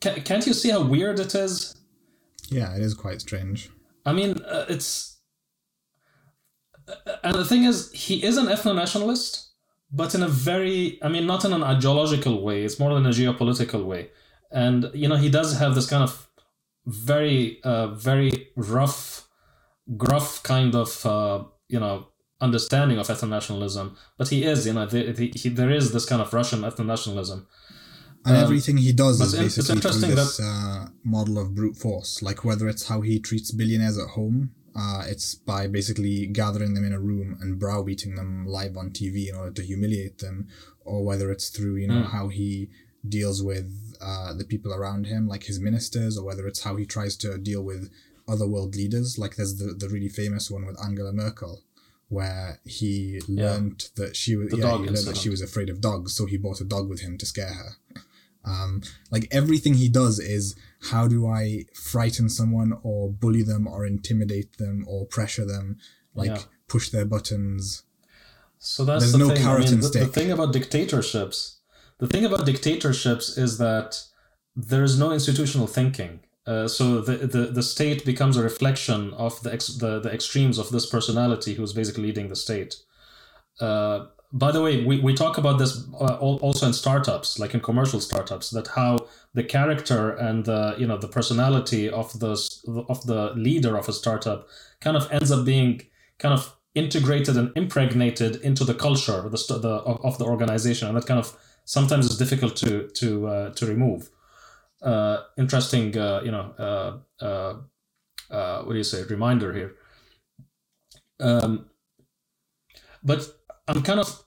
can't 0.00 0.46
you 0.46 0.52
see 0.52 0.70
how 0.70 0.82
weird 0.82 1.20
it 1.20 1.34
is? 1.34 1.76
Yeah, 2.50 2.74
it 2.74 2.82
is 2.82 2.92
quite 2.94 3.20
strange. 3.20 3.70
I 4.04 4.12
mean, 4.12 4.42
uh, 4.42 4.66
it's. 4.68 5.18
And 7.22 7.36
the 7.36 7.44
thing 7.44 7.64
is, 7.64 7.92
he 7.92 8.22
is 8.24 8.36
an 8.36 8.46
ethno 8.46 8.74
nationalist, 8.74 9.52
but 9.92 10.14
in 10.14 10.24
a 10.24 10.28
very, 10.28 10.98
I 11.02 11.08
mean, 11.08 11.26
not 11.26 11.44
in 11.44 11.52
an 11.52 11.62
ideological 11.62 12.42
way, 12.42 12.64
it's 12.64 12.80
more 12.80 12.96
in 12.96 13.06
a 13.06 13.10
geopolitical 13.10 13.84
way. 13.84 14.10
And, 14.50 14.90
you 14.92 15.08
know, 15.08 15.16
he 15.16 15.30
does 15.30 15.58
have 15.58 15.74
this 15.74 15.88
kind 15.88 16.02
of 16.02 16.28
very, 16.86 17.60
uh, 17.62 17.88
very 17.88 18.50
rough, 18.56 19.28
gruff 19.96 20.42
kind 20.42 20.74
of, 20.74 21.04
uh, 21.06 21.44
you 21.68 21.80
know, 21.80 22.08
understanding 22.40 22.98
of 22.98 23.06
ethno 23.06 23.28
nationalism. 23.28 23.96
But 24.18 24.28
he 24.28 24.44
is, 24.44 24.66
you 24.66 24.72
know, 24.72 24.86
the, 24.86 25.12
the, 25.12 25.32
he, 25.34 25.48
there 25.48 25.70
is 25.70 25.92
this 25.92 26.04
kind 26.04 26.20
of 26.20 26.32
Russian 26.32 26.60
ethno 26.60 26.86
nationalism 26.86 27.46
and 28.24 28.36
um, 28.36 28.42
everything 28.42 28.78
he 28.78 28.92
does 28.92 29.20
is 29.20 29.34
basically 29.38 29.80
through 29.80 30.14
this 30.14 30.38
that... 30.38 30.42
uh, 30.44 30.90
model 31.04 31.38
of 31.38 31.54
brute 31.54 31.76
force. 31.76 32.22
Like 32.22 32.44
whether 32.44 32.68
it's 32.68 32.88
how 32.88 33.02
he 33.02 33.20
treats 33.20 33.50
billionaires 33.50 33.98
at 33.98 34.08
home, 34.10 34.52
uh, 34.74 35.04
it's 35.06 35.34
by 35.34 35.66
basically 35.66 36.26
gathering 36.26 36.74
them 36.74 36.84
in 36.84 36.92
a 36.92 37.00
room 37.00 37.36
and 37.40 37.58
browbeating 37.58 38.14
them 38.14 38.46
live 38.46 38.76
on 38.76 38.90
TV 38.90 39.28
in 39.28 39.34
order 39.34 39.52
to 39.52 39.62
humiliate 39.62 40.18
them, 40.18 40.48
or 40.84 41.04
whether 41.04 41.30
it's 41.30 41.50
through 41.50 41.76
you 41.76 41.86
know 41.86 42.02
mm. 42.02 42.10
how 42.10 42.28
he 42.28 42.70
deals 43.08 43.42
with 43.42 43.96
uh, 44.00 44.34
the 44.34 44.44
people 44.44 44.72
around 44.72 45.06
him, 45.06 45.28
like 45.28 45.44
his 45.44 45.60
ministers, 45.60 46.18
or 46.18 46.24
whether 46.24 46.46
it's 46.46 46.62
how 46.62 46.76
he 46.76 46.86
tries 46.86 47.16
to 47.18 47.38
deal 47.38 47.62
with 47.62 47.90
other 48.26 48.46
world 48.46 48.74
leaders. 48.74 49.18
Like 49.18 49.36
there's 49.36 49.58
the 49.58 49.74
the 49.74 49.88
really 49.88 50.08
famous 50.08 50.50
one 50.50 50.66
with 50.66 50.82
Angela 50.82 51.12
Merkel, 51.12 51.62
where 52.08 52.60
he 52.64 53.20
learned 53.28 53.88
that 53.96 54.16
she 54.16 54.36
was 54.36 54.50
the 54.50 54.58
yeah, 54.58 54.78
he 54.78 54.84
learned 54.84 55.06
that 55.06 55.16
she 55.16 55.30
was 55.30 55.42
afraid 55.42 55.68
of 55.68 55.80
dogs, 55.80 56.14
so 56.14 56.26
he 56.26 56.36
bought 56.36 56.60
a 56.60 56.64
dog 56.64 56.88
with 56.88 57.00
him 57.00 57.18
to 57.18 57.26
scare 57.26 57.54
her. 57.54 57.70
Um, 58.46 58.82
like 59.10 59.26
everything 59.30 59.74
he 59.74 59.88
does 59.88 60.18
is 60.18 60.54
how 60.90 61.08
do 61.08 61.26
I 61.26 61.64
frighten 61.74 62.28
someone 62.28 62.78
or 62.82 63.10
bully 63.10 63.42
them 63.42 63.66
or 63.66 63.86
intimidate 63.86 64.58
them 64.58 64.84
or 64.86 65.06
pressure 65.06 65.46
them, 65.46 65.78
like 66.14 66.28
yeah. 66.28 66.42
push 66.68 66.90
their 66.90 67.06
buttons. 67.06 67.84
So 68.58 68.84
that's 68.84 69.04
There's 69.04 69.12
the 69.12 69.18
no 69.18 69.28
thing. 69.28 69.42
carrot 69.42 69.66
I 69.66 69.70
mean, 69.70 69.80
the, 69.80 69.88
the 69.88 70.06
thing 70.06 70.30
about 70.30 70.52
dictatorships. 70.52 71.53
The 72.04 72.10
thing 72.10 72.26
about 72.26 72.44
dictatorships 72.44 73.38
is 73.38 73.56
that 73.56 74.02
there 74.54 74.84
is 74.84 74.98
no 74.98 75.10
institutional 75.10 75.66
thinking. 75.66 76.20
Uh, 76.46 76.68
so 76.68 77.00
the, 77.00 77.16
the 77.26 77.46
the 77.58 77.62
state 77.62 78.04
becomes 78.04 78.36
a 78.36 78.42
reflection 78.42 79.14
of 79.14 79.42
the, 79.42 79.50
ex- 79.50 79.78
the 79.78 80.00
the 80.00 80.12
extremes 80.12 80.58
of 80.58 80.68
this 80.68 80.84
personality 80.84 81.54
who's 81.54 81.72
basically 81.72 82.02
leading 82.02 82.28
the 82.28 82.36
state. 82.36 82.74
Uh, 83.58 84.08
by 84.34 84.52
the 84.52 84.60
way, 84.60 84.84
we, 84.84 85.00
we 85.00 85.14
talk 85.14 85.38
about 85.38 85.58
this 85.58 85.72
uh, 85.98 86.18
also 86.18 86.66
in 86.66 86.74
startups, 86.74 87.38
like 87.38 87.54
in 87.54 87.60
commercial 87.60 88.00
startups, 88.00 88.50
that 88.50 88.66
how 88.76 88.98
the 89.32 89.44
character 89.56 90.10
and 90.10 90.44
the 90.44 90.74
you 90.76 90.86
know 90.86 90.98
the 90.98 91.08
personality 91.08 91.88
of 91.88 92.18
the 92.20 92.32
of 92.92 93.06
the 93.06 93.32
leader 93.34 93.78
of 93.78 93.88
a 93.88 93.94
startup 93.94 94.46
kind 94.82 94.98
of 94.98 95.10
ends 95.10 95.30
up 95.32 95.46
being 95.46 95.80
kind 96.18 96.34
of 96.34 96.54
integrated 96.74 97.38
and 97.38 97.50
impregnated 97.56 98.36
into 98.42 98.62
the 98.64 98.74
culture 98.74 99.20
of 99.24 99.32
the, 99.32 99.58
the 99.66 99.74
of 100.08 100.18
the 100.18 100.26
organization, 100.26 100.86
and 100.86 100.98
that 100.98 101.06
kind 101.06 101.20
of 101.20 101.34
sometimes 101.64 102.06
it's 102.06 102.16
difficult 102.16 102.56
to 102.56 102.88
to 102.88 103.26
uh, 103.26 103.50
to 103.54 103.66
remove. 103.66 104.10
Uh, 104.82 105.22
interesting, 105.38 105.96
uh, 105.96 106.20
you 106.24 106.30
know, 106.30 106.52
uh, 106.58 107.24
uh, 107.24 107.54
uh, 108.30 108.62
what 108.62 108.72
do 108.72 108.78
you 108.78 108.84
say? 108.84 109.02
Reminder 109.04 109.52
here. 109.52 109.74
Um, 111.20 111.66
but 113.02 113.26
I'm 113.66 113.82
kind 113.82 114.00
of 114.00 114.24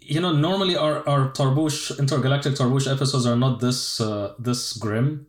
you 0.00 0.20
know 0.20 0.32
normally 0.32 0.76
our 0.76 1.06
our 1.08 1.32
Tarbush 1.32 1.98
intergalactic 1.98 2.54
Tarbush 2.54 2.90
episodes 2.90 3.26
are 3.26 3.36
not 3.36 3.60
this 3.60 4.00
this 4.38 4.72
grim. 4.74 5.26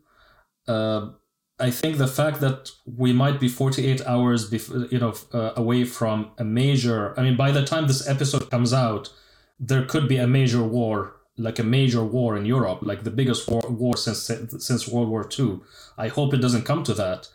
Uh, 0.68 1.10
I 1.58 1.70
think 1.70 1.98
the 1.98 2.06
fact 2.06 2.40
that 2.40 2.70
we 2.86 3.12
might 3.12 3.38
be 3.38 3.48
48 3.48 4.06
hours 4.06 4.50
bef- 4.50 4.90
you 4.92 4.98
know 4.98 5.14
away 5.56 5.84
from 5.84 6.30
a 6.38 6.44
major 6.44 7.18
I 7.18 7.22
mean 7.22 7.36
by 7.36 7.50
the 7.50 7.64
time 7.64 7.86
this 7.86 8.06
episode 8.08 8.50
comes 8.50 8.72
out 8.72 9.10
there 9.60 9.84
could 9.84 10.08
be 10.08 10.16
a 10.16 10.26
major 10.26 10.62
war 10.62 11.16
like 11.36 11.58
a 11.58 11.64
major 11.64 12.04
war 12.04 12.36
in 12.36 12.44
Europe 12.44 12.80
like 12.82 13.04
the 13.04 13.10
biggest 13.10 13.48
war, 13.48 13.62
war 13.68 13.96
since 13.96 14.30
since 14.58 14.88
World 14.88 15.08
War 15.08 15.28
II 15.38 15.60
I 15.98 16.08
hope 16.08 16.34
it 16.34 16.38
doesn't 16.38 16.64
come 16.64 16.82
to 16.84 16.94
that 16.94 17.28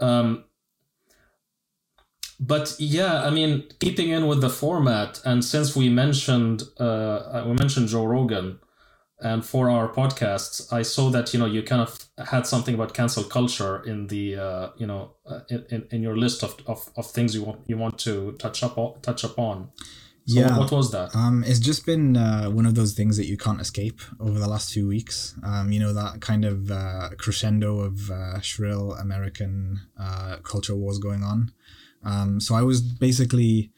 um, 0.00 0.44
but 2.40 2.74
yeah, 2.78 3.22
I 3.22 3.30
mean, 3.30 3.64
keeping 3.80 4.08
in 4.08 4.26
with 4.26 4.40
the 4.40 4.48
format, 4.48 5.20
and 5.26 5.44
since 5.44 5.76
we 5.76 5.90
mentioned 5.90 6.62
uh, 6.78 7.44
we 7.46 7.52
mentioned 7.52 7.88
Joe 7.88 8.06
Rogan, 8.06 8.58
and 9.20 9.44
for 9.44 9.68
our 9.68 9.92
podcasts, 9.92 10.72
I 10.72 10.80
saw 10.80 11.10
that 11.10 11.34
you 11.34 11.38
know 11.38 11.44
you 11.44 11.62
kind 11.62 11.82
of 11.82 12.08
had 12.28 12.46
something 12.46 12.74
about 12.74 12.94
cancel 12.94 13.24
culture 13.24 13.82
in 13.84 14.06
the 14.06 14.36
uh, 14.36 14.68
you 14.78 14.86
know 14.86 15.12
uh, 15.26 15.40
in, 15.50 15.86
in 15.90 16.02
your 16.02 16.16
list 16.16 16.42
of, 16.42 16.56
of, 16.66 16.90
of 16.96 17.10
things 17.10 17.34
you 17.34 17.42
want 17.42 17.60
you 17.66 17.76
want 17.76 17.98
to 17.98 18.32
touch 18.38 18.62
up 18.62 19.02
touch 19.02 19.22
upon. 19.22 19.70
So 20.30 20.38
yeah, 20.38 20.56
what 20.56 20.70
was 20.70 20.92
that? 20.92 21.14
Um, 21.16 21.42
it's 21.44 21.58
just 21.58 21.84
been 21.84 22.16
uh, 22.16 22.44
one 22.50 22.64
of 22.64 22.76
those 22.76 22.92
things 22.92 23.16
that 23.16 23.26
you 23.26 23.36
can't 23.36 23.60
escape 23.60 24.00
over 24.20 24.38
the 24.38 24.48
last 24.48 24.72
few 24.72 24.86
weeks. 24.86 25.34
Um, 25.42 25.72
you 25.72 25.80
know 25.80 25.92
that 25.92 26.20
kind 26.20 26.44
of 26.44 26.70
uh, 26.70 27.08
crescendo 27.18 27.80
of 27.80 28.10
uh, 28.12 28.40
shrill 28.40 28.92
American 28.92 29.80
uh, 29.98 30.36
culture 30.44 30.76
wars 30.76 31.00
going 31.00 31.24
on. 31.24 31.50
Um, 32.04 32.38
so 32.38 32.54
I 32.54 32.62
was 32.62 32.80
basically, 32.80 33.72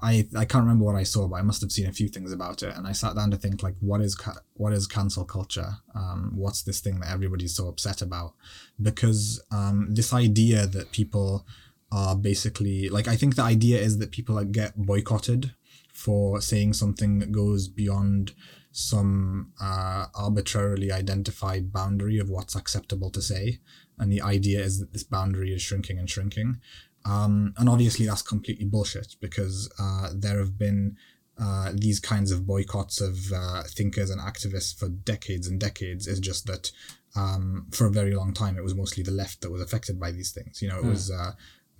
I 0.00 0.26
I 0.34 0.46
can't 0.46 0.64
remember 0.64 0.86
what 0.86 0.96
I 0.96 1.02
saw, 1.02 1.28
but 1.28 1.36
I 1.36 1.42
must 1.42 1.60
have 1.60 1.72
seen 1.72 1.86
a 1.86 1.92
few 1.92 2.08
things 2.08 2.32
about 2.32 2.62
it, 2.62 2.74
and 2.74 2.86
I 2.86 2.92
sat 2.92 3.14
down 3.14 3.30
to 3.32 3.36
think 3.36 3.62
like, 3.62 3.76
what 3.80 4.00
is 4.00 4.14
ca- 4.14 4.40
what 4.54 4.72
is 4.72 4.86
cancel 4.86 5.26
culture? 5.26 5.74
Um, 5.94 6.32
what's 6.34 6.62
this 6.62 6.80
thing 6.80 7.00
that 7.00 7.10
everybody's 7.10 7.54
so 7.54 7.68
upset 7.68 8.00
about? 8.00 8.32
Because 8.80 9.42
um, 9.50 9.88
this 9.90 10.14
idea 10.14 10.66
that 10.66 10.90
people 10.90 11.44
are 11.92 12.16
basically 12.16 12.88
like, 12.88 13.08
I 13.08 13.16
think 13.16 13.36
the 13.36 13.42
idea 13.42 13.78
is 13.78 13.98
that 13.98 14.10
people 14.10 14.34
like 14.34 14.52
get 14.52 14.76
boycotted 14.76 15.54
for 15.98 16.40
saying 16.40 16.72
something 16.72 17.18
that 17.18 17.32
goes 17.32 17.66
beyond 17.66 18.32
some 18.70 19.52
uh, 19.60 20.06
arbitrarily 20.14 20.92
identified 20.92 21.72
boundary 21.72 22.20
of 22.20 22.30
what's 22.30 22.54
acceptable 22.54 23.10
to 23.10 23.20
say. 23.20 23.58
And 23.98 24.12
the 24.12 24.22
idea 24.22 24.60
is 24.60 24.78
that 24.78 24.92
this 24.92 25.02
boundary 25.02 25.52
is 25.52 25.60
shrinking 25.60 25.98
and 25.98 26.08
shrinking. 26.08 26.60
Um, 27.04 27.52
and 27.58 27.68
obviously, 27.68 28.06
that's 28.06 28.22
completely 28.22 28.64
bullshit 28.64 29.16
because 29.20 29.68
uh, 29.80 30.10
there 30.14 30.38
have 30.38 30.56
been 30.56 30.96
uh, 31.36 31.72
these 31.74 31.98
kinds 31.98 32.30
of 32.30 32.46
boycotts 32.46 33.00
of 33.00 33.32
uh, 33.34 33.64
thinkers 33.64 34.10
and 34.10 34.20
activists 34.20 34.78
for 34.78 34.88
decades 34.88 35.48
and 35.48 35.58
decades. 35.58 36.06
It's 36.06 36.20
just 36.20 36.46
that 36.46 36.70
um, 37.16 37.66
for 37.72 37.86
a 37.86 37.90
very 37.90 38.14
long 38.14 38.32
time, 38.32 38.56
it 38.56 38.62
was 38.62 38.76
mostly 38.76 39.02
the 39.02 39.10
left 39.10 39.40
that 39.40 39.50
was 39.50 39.62
affected 39.62 39.98
by 39.98 40.12
these 40.12 40.30
things. 40.30 40.62
You 40.62 40.68
know, 40.68 40.78
it 40.78 40.84
mm. 40.84 40.90
was 40.90 41.10
uh, 41.10 41.32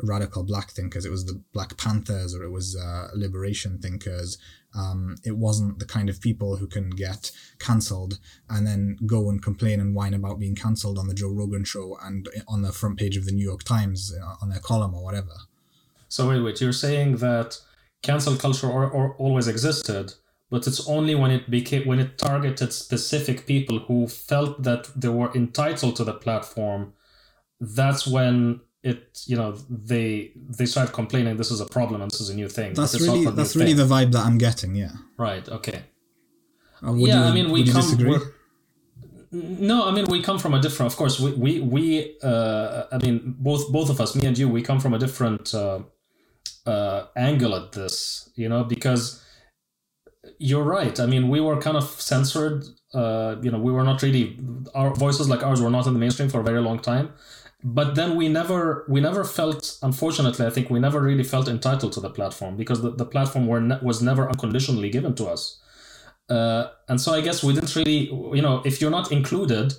radical 0.02 0.44
black 0.44 0.70
thinkers, 0.70 1.04
it 1.04 1.10
was 1.10 1.26
the 1.26 1.40
Black 1.52 1.76
Panthers, 1.76 2.34
or 2.34 2.42
it 2.42 2.50
was 2.50 2.76
uh, 2.76 3.08
liberation 3.14 3.78
thinkers. 3.78 4.38
Um, 4.74 5.16
it 5.24 5.36
wasn't 5.36 5.78
the 5.78 5.86
kind 5.86 6.08
of 6.08 6.20
people 6.20 6.56
who 6.56 6.66
can 6.66 6.90
get 6.90 7.30
cancelled 7.58 8.18
and 8.50 8.66
then 8.66 8.98
go 9.06 9.30
and 9.30 9.42
complain 9.42 9.80
and 9.80 9.94
whine 9.94 10.14
about 10.14 10.38
being 10.38 10.54
cancelled 10.54 10.98
on 10.98 11.08
the 11.08 11.14
Joe 11.14 11.30
Rogan 11.30 11.64
show 11.64 11.96
and 12.02 12.28
on 12.46 12.62
the 12.62 12.72
front 12.72 12.98
page 12.98 13.16
of 13.16 13.24
the 13.24 13.32
New 13.32 13.44
York 13.44 13.64
Times 13.64 14.12
uh, 14.14 14.34
on 14.42 14.50
their 14.50 14.60
column 14.60 14.94
or 14.94 15.02
whatever. 15.02 15.32
So 16.08 16.28
wait, 16.28 16.40
wait, 16.40 16.60
you're 16.60 16.72
saying 16.72 17.16
that 17.16 17.58
cancel 18.02 18.36
culture 18.36 18.68
or, 18.68 18.88
or 18.88 19.14
always 19.16 19.48
existed, 19.48 20.14
but 20.50 20.66
it's 20.66 20.86
only 20.88 21.14
when 21.14 21.30
it 21.30 21.50
became 21.50 21.86
when 21.86 21.98
it 21.98 22.18
targeted 22.18 22.72
specific 22.72 23.46
people 23.46 23.80
who 23.80 24.06
felt 24.06 24.62
that 24.62 24.90
they 24.94 25.08
were 25.08 25.32
entitled 25.34 25.96
to 25.96 26.04
the 26.04 26.14
platform. 26.14 26.92
That's 27.60 28.06
when 28.06 28.60
it 28.82 29.24
you 29.26 29.36
know 29.36 29.52
they 29.68 30.32
they 30.36 30.66
start 30.66 30.92
complaining 30.92 31.36
this 31.36 31.50
is 31.50 31.60
a 31.60 31.66
problem 31.66 32.00
and 32.00 32.10
this 32.10 32.20
is 32.20 32.30
a 32.30 32.34
new 32.34 32.48
thing. 32.48 32.74
That's 32.74 33.00
really 33.00 33.26
that's 33.26 33.56
really 33.56 33.74
thing. 33.74 33.88
the 33.88 33.94
vibe 33.94 34.12
that 34.12 34.24
i'm 34.24 34.38
getting 34.38 34.76
yeah. 34.76 34.92
Right 35.16 35.48
okay. 35.48 35.82
Uh, 36.82 36.94
yeah 36.94 37.24
you, 37.24 37.30
i 37.30 37.34
mean 37.34 37.50
we 37.50 37.66
come 37.66 38.20
no 39.32 39.88
i 39.88 39.90
mean 39.90 40.06
we 40.08 40.22
come 40.22 40.38
from 40.38 40.54
a 40.54 40.60
different 40.62 40.92
of 40.92 40.96
course 40.96 41.18
we 41.18 41.32
we, 41.32 41.60
we 41.60 42.16
uh, 42.22 42.84
i 42.92 42.98
mean 42.98 43.34
both 43.38 43.70
both 43.72 43.90
of 43.90 44.00
us 44.00 44.14
me 44.14 44.26
and 44.26 44.38
you 44.38 44.48
we 44.48 44.62
come 44.62 44.78
from 44.78 44.94
a 44.94 44.98
different 44.98 45.52
uh, 45.54 45.80
uh, 46.66 47.06
angle 47.16 47.54
at 47.54 47.72
this 47.72 48.30
you 48.36 48.48
know 48.48 48.62
because 48.62 49.24
you're 50.38 50.62
right. 50.62 51.00
I 51.00 51.06
mean 51.06 51.28
we 51.28 51.40
were 51.40 51.60
kind 51.60 51.76
of 51.76 51.84
censored 51.84 52.64
uh, 52.94 53.36
you 53.42 53.50
know 53.50 53.58
we 53.58 53.72
were 53.72 53.84
not 53.84 54.02
really 54.02 54.38
our 54.74 54.94
voices 54.94 55.28
like 55.28 55.42
ours 55.42 55.60
were 55.60 55.70
not 55.70 55.86
in 55.86 55.92
the 55.94 55.98
mainstream 55.98 56.28
for 56.28 56.40
a 56.40 56.44
very 56.44 56.60
long 56.60 56.78
time 56.78 57.10
but 57.62 57.94
then 57.96 58.14
we 58.14 58.28
never 58.28 58.84
we 58.88 59.00
never 59.00 59.24
felt 59.24 59.78
unfortunately 59.82 60.46
i 60.46 60.50
think 60.50 60.70
we 60.70 60.78
never 60.78 61.00
really 61.00 61.24
felt 61.24 61.48
entitled 61.48 61.92
to 61.92 62.00
the 62.00 62.10
platform 62.10 62.56
because 62.56 62.82
the, 62.82 62.90
the 62.90 63.04
platform 63.04 63.46
were 63.46 63.60
ne- 63.60 63.78
was 63.82 64.00
never 64.00 64.28
unconditionally 64.28 64.90
given 64.90 65.14
to 65.14 65.26
us. 65.26 65.60
Uh, 66.28 66.68
and 66.88 67.00
so 67.00 67.12
i 67.12 67.20
guess 67.20 67.42
we 67.42 67.54
didn't 67.54 67.74
really 67.74 68.10
you 68.36 68.42
know 68.42 68.62
if 68.64 68.80
you're 68.80 68.90
not 68.90 69.10
included 69.10 69.72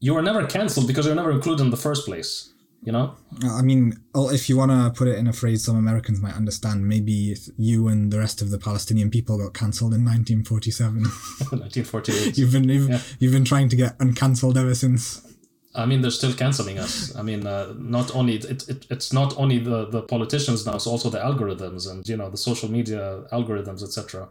you 0.00 0.12
were 0.12 0.22
never 0.22 0.44
cancelled 0.44 0.88
because 0.88 1.06
you're 1.06 1.14
never 1.14 1.30
included 1.30 1.62
in 1.62 1.70
the 1.70 1.76
first 1.76 2.04
place 2.04 2.50
you 2.82 2.92
know? 2.92 3.16
I 3.48 3.62
mean 3.62 3.94
if 4.14 4.50
you 4.50 4.58
want 4.58 4.70
to 4.70 4.92
put 4.96 5.08
it 5.08 5.16
in 5.16 5.26
a 5.28 5.32
phrase 5.32 5.64
some 5.64 5.76
americans 5.76 6.20
might 6.20 6.34
understand 6.34 6.86
maybe 6.86 7.36
you 7.56 7.86
and 7.86 8.12
the 8.12 8.18
rest 8.18 8.42
of 8.42 8.50
the 8.50 8.58
palestinian 8.58 9.08
people 9.08 9.38
got 9.38 9.54
cancelled 9.54 9.94
in 9.94 10.04
1947 10.04 11.04
1948 11.04 12.36
you've 12.38 12.52
been 12.52 12.68
you've, 12.68 12.90
yeah. 12.90 13.00
you've 13.20 13.32
been 13.32 13.44
trying 13.44 13.68
to 13.68 13.76
get 13.76 13.96
uncancelled 14.00 14.58
ever 14.58 14.74
since 14.74 15.33
I 15.74 15.86
mean, 15.86 16.02
they're 16.02 16.10
still 16.10 16.32
canceling 16.32 16.78
us. 16.78 17.14
I 17.16 17.22
mean, 17.22 17.46
uh, 17.46 17.74
not 17.76 18.14
only 18.14 18.36
it, 18.36 18.68
it, 18.68 18.86
it's 18.90 19.12
not 19.12 19.36
only 19.36 19.58
the, 19.58 19.86
the 19.86 20.02
politicians 20.02 20.64
now; 20.64 20.76
it's 20.76 20.86
also 20.86 21.10
the 21.10 21.18
algorithms 21.18 21.90
and 21.90 22.08
you 22.08 22.16
know 22.16 22.30
the 22.30 22.36
social 22.36 22.70
media 22.70 23.24
algorithms, 23.32 23.82
etc. 23.82 24.28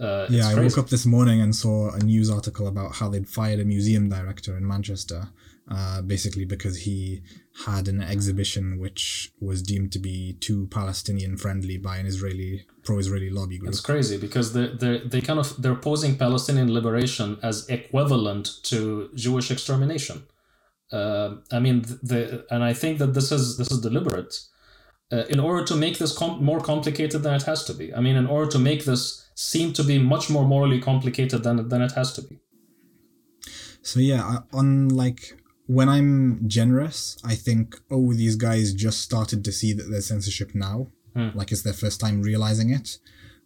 Uh, 0.00 0.26
yeah, 0.30 0.48
I 0.48 0.54
woke 0.54 0.78
up 0.78 0.88
this 0.88 1.04
morning 1.04 1.42
and 1.42 1.54
saw 1.54 1.90
a 1.90 1.98
news 1.98 2.30
article 2.30 2.66
about 2.66 2.94
how 2.94 3.10
they'd 3.10 3.28
fired 3.28 3.60
a 3.60 3.64
museum 3.64 4.08
director 4.08 4.56
in 4.56 4.66
Manchester, 4.66 5.28
uh, 5.70 6.00
basically 6.00 6.46
because 6.46 6.78
he 6.78 7.20
had 7.66 7.86
an 7.86 8.00
exhibition 8.00 8.78
which 8.78 9.30
was 9.40 9.62
deemed 9.62 9.92
to 9.92 9.98
be 9.98 10.32
too 10.40 10.66
Palestinian 10.70 11.36
friendly 11.36 11.76
by 11.76 11.98
an 11.98 12.06
Israeli 12.06 12.64
pro-Israeli 12.82 13.28
lobby 13.28 13.58
group. 13.58 13.68
It's 13.68 13.80
crazy 13.80 14.16
because 14.16 14.54
they 14.54 14.68
they 14.68 15.00
they 15.00 15.20
kind 15.20 15.38
of 15.38 15.60
they're 15.60 15.74
posing 15.74 16.16
Palestinian 16.16 16.72
liberation 16.72 17.38
as 17.42 17.68
equivalent 17.68 18.62
to 18.62 19.10
Jewish 19.14 19.50
extermination. 19.50 20.22
Uh, 20.92 21.36
I 21.52 21.60
mean, 21.60 21.82
the 22.02 22.46
and 22.50 22.64
I 22.64 22.72
think 22.72 22.98
that 22.98 23.14
this 23.14 23.30
is 23.30 23.56
this 23.56 23.70
is 23.70 23.80
deliberate 23.80 24.34
uh, 25.12 25.24
in 25.28 25.40
order 25.40 25.64
to 25.64 25.76
make 25.76 25.98
this 25.98 26.16
com- 26.16 26.44
more 26.44 26.60
complicated 26.60 27.22
than 27.22 27.34
it 27.34 27.42
has 27.44 27.64
to 27.64 27.74
be. 27.74 27.94
I 27.94 28.00
mean, 28.00 28.16
in 28.16 28.26
order 28.26 28.50
to 28.50 28.58
make 28.58 28.84
this 28.84 29.28
seem 29.34 29.72
to 29.72 29.82
be 29.82 29.98
much 29.98 30.28
more 30.30 30.46
morally 30.46 30.80
complicated 30.80 31.42
than 31.42 31.68
than 31.68 31.82
it 31.82 31.92
has 31.92 32.12
to 32.14 32.22
be. 32.22 32.40
So 33.82 34.00
yeah, 34.00 34.40
on 34.52 34.88
like 34.88 35.40
when 35.66 35.88
I'm 35.88 36.48
generous, 36.48 37.16
I 37.24 37.34
think 37.34 37.76
oh 37.90 38.12
these 38.12 38.36
guys 38.36 38.72
just 38.74 39.00
started 39.00 39.44
to 39.44 39.52
see 39.52 39.72
that 39.72 39.84
there's 39.90 40.08
censorship 40.08 40.54
now, 40.54 40.88
hmm. 41.14 41.28
like 41.34 41.52
it's 41.52 41.62
their 41.62 41.72
first 41.72 42.00
time 42.00 42.22
realizing 42.22 42.70
it. 42.70 42.98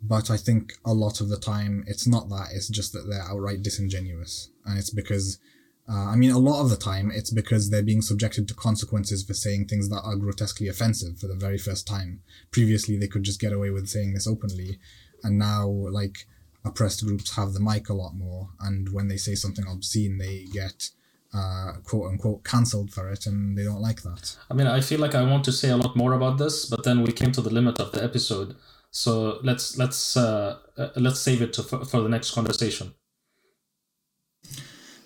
But 0.02 0.30
I 0.30 0.36
think 0.36 0.74
a 0.84 0.92
lot 0.92 1.20
of 1.20 1.28
the 1.28 1.38
time 1.38 1.84
it's 1.86 2.06
not 2.06 2.28
that; 2.28 2.48
it's 2.52 2.68
just 2.68 2.92
that 2.92 3.06
they're 3.08 3.22
outright 3.22 3.62
disingenuous, 3.62 4.50
and 4.64 4.78
it's 4.78 4.90
because 4.90 5.38
uh, 5.88 6.10
I 6.10 6.16
mean, 6.16 6.30
a 6.30 6.38
lot 6.38 6.62
of 6.62 6.70
the 6.70 6.76
time 6.76 7.10
it's 7.14 7.30
because 7.30 7.68
they're 7.68 7.82
being 7.82 8.02
subjected 8.02 8.48
to 8.48 8.54
consequences 8.54 9.22
for 9.22 9.34
saying 9.34 9.66
things 9.66 9.90
that 9.90 10.00
are 10.02 10.16
grotesquely 10.16 10.68
offensive 10.68 11.18
for 11.18 11.26
the 11.26 11.34
very 11.34 11.58
first 11.58 11.86
time. 11.86 12.22
Previously, 12.50 12.96
they 12.96 13.08
could 13.08 13.22
just 13.22 13.40
get 13.40 13.52
away 13.52 13.70
with 13.70 13.88
saying 13.88 14.14
this 14.14 14.26
openly, 14.26 14.78
and 15.22 15.38
now, 15.38 15.68
like, 15.68 16.26
oppressed 16.64 17.04
groups 17.04 17.36
have 17.36 17.52
the 17.52 17.60
mic 17.60 17.90
a 17.90 17.94
lot 17.94 18.14
more, 18.14 18.48
and 18.60 18.92
when 18.92 19.08
they 19.08 19.18
say 19.18 19.34
something 19.34 19.66
obscene, 19.68 20.16
they 20.18 20.46
get 20.52 20.88
uh, 21.34 21.72
quote 21.82 22.10
unquote 22.10 22.44
cancelled 22.44 22.90
for 22.90 23.10
it, 23.10 23.26
and 23.26 23.58
they 23.58 23.64
don't 23.64 23.82
like 23.82 24.02
that. 24.02 24.36
I 24.50 24.54
mean, 24.54 24.66
I 24.66 24.80
feel 24.80 25.00
like 25.00 25.14
I 25.14 25.22
want 25.22 25.44
to 25.44 25.52
say 25.52 25.68
a 25.68 25.76
lot 25.76 25.96
more 25.96 26.14
about 26.14 26.38
this, 26.38 26.64
but 26.66 26.84
then 26.84 27.02
we 27.02 27.12
came 27.12 27.32
to 27.32 27.42
the 27.42 27.50
limit 27.50 27.78
of 27.78 27.92
the 27.92 28.02
episode. 28.02 28.56
So 28.90 29.40
let's 29.42 29.76
let's 29.76 30.16
uh, 30.16 30.58
uh, 30.78 30.88
let's 30.96 31.20
save 31.20 31.42
it 31.42 31.52
to, 31.54 31.62
for, 31.62 31.84
for 31.84 32.00
the 32.00 32.08
next 32.08 32.30
conversation. 32.30 32.94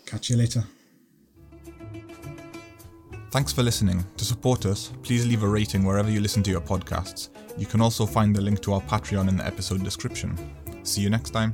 Catch 0.09 0.31
you 0.31 0.37
later. 0.37 0.65
Thanks 3.31 3.53
for 3.53 3.63
listening. 3.63 4.07
To 4.17 4.25
support 4.25 4.65
us, 4.65 4.91
please 5.03 5.27
leave 5.27 5.43
a 5.43 5.49
rating 5.49 5.85
wherever 5.85 6.11
you 6.11 6.21
listen 6.21 6.43
to 6.45 6.51
your 6.51 6.63
podcasts. 6.63 7.29
You 7.59 7.67
can 7.67 7.83
also 7.83 8.07
find 8.07 8.35
the 8.35 8.41
link 8.41 8.63
to 8.63 8.73
our 8.73 8.81
Patreon 8.81 9.29
in 9.29 9.37
the 9.37 9.47
episode 9.47 9.85
description. 9.85 10.35
See 10.83 11.03
you 11.03 11.11
next 11.11 11.31
time. 11.31 11.53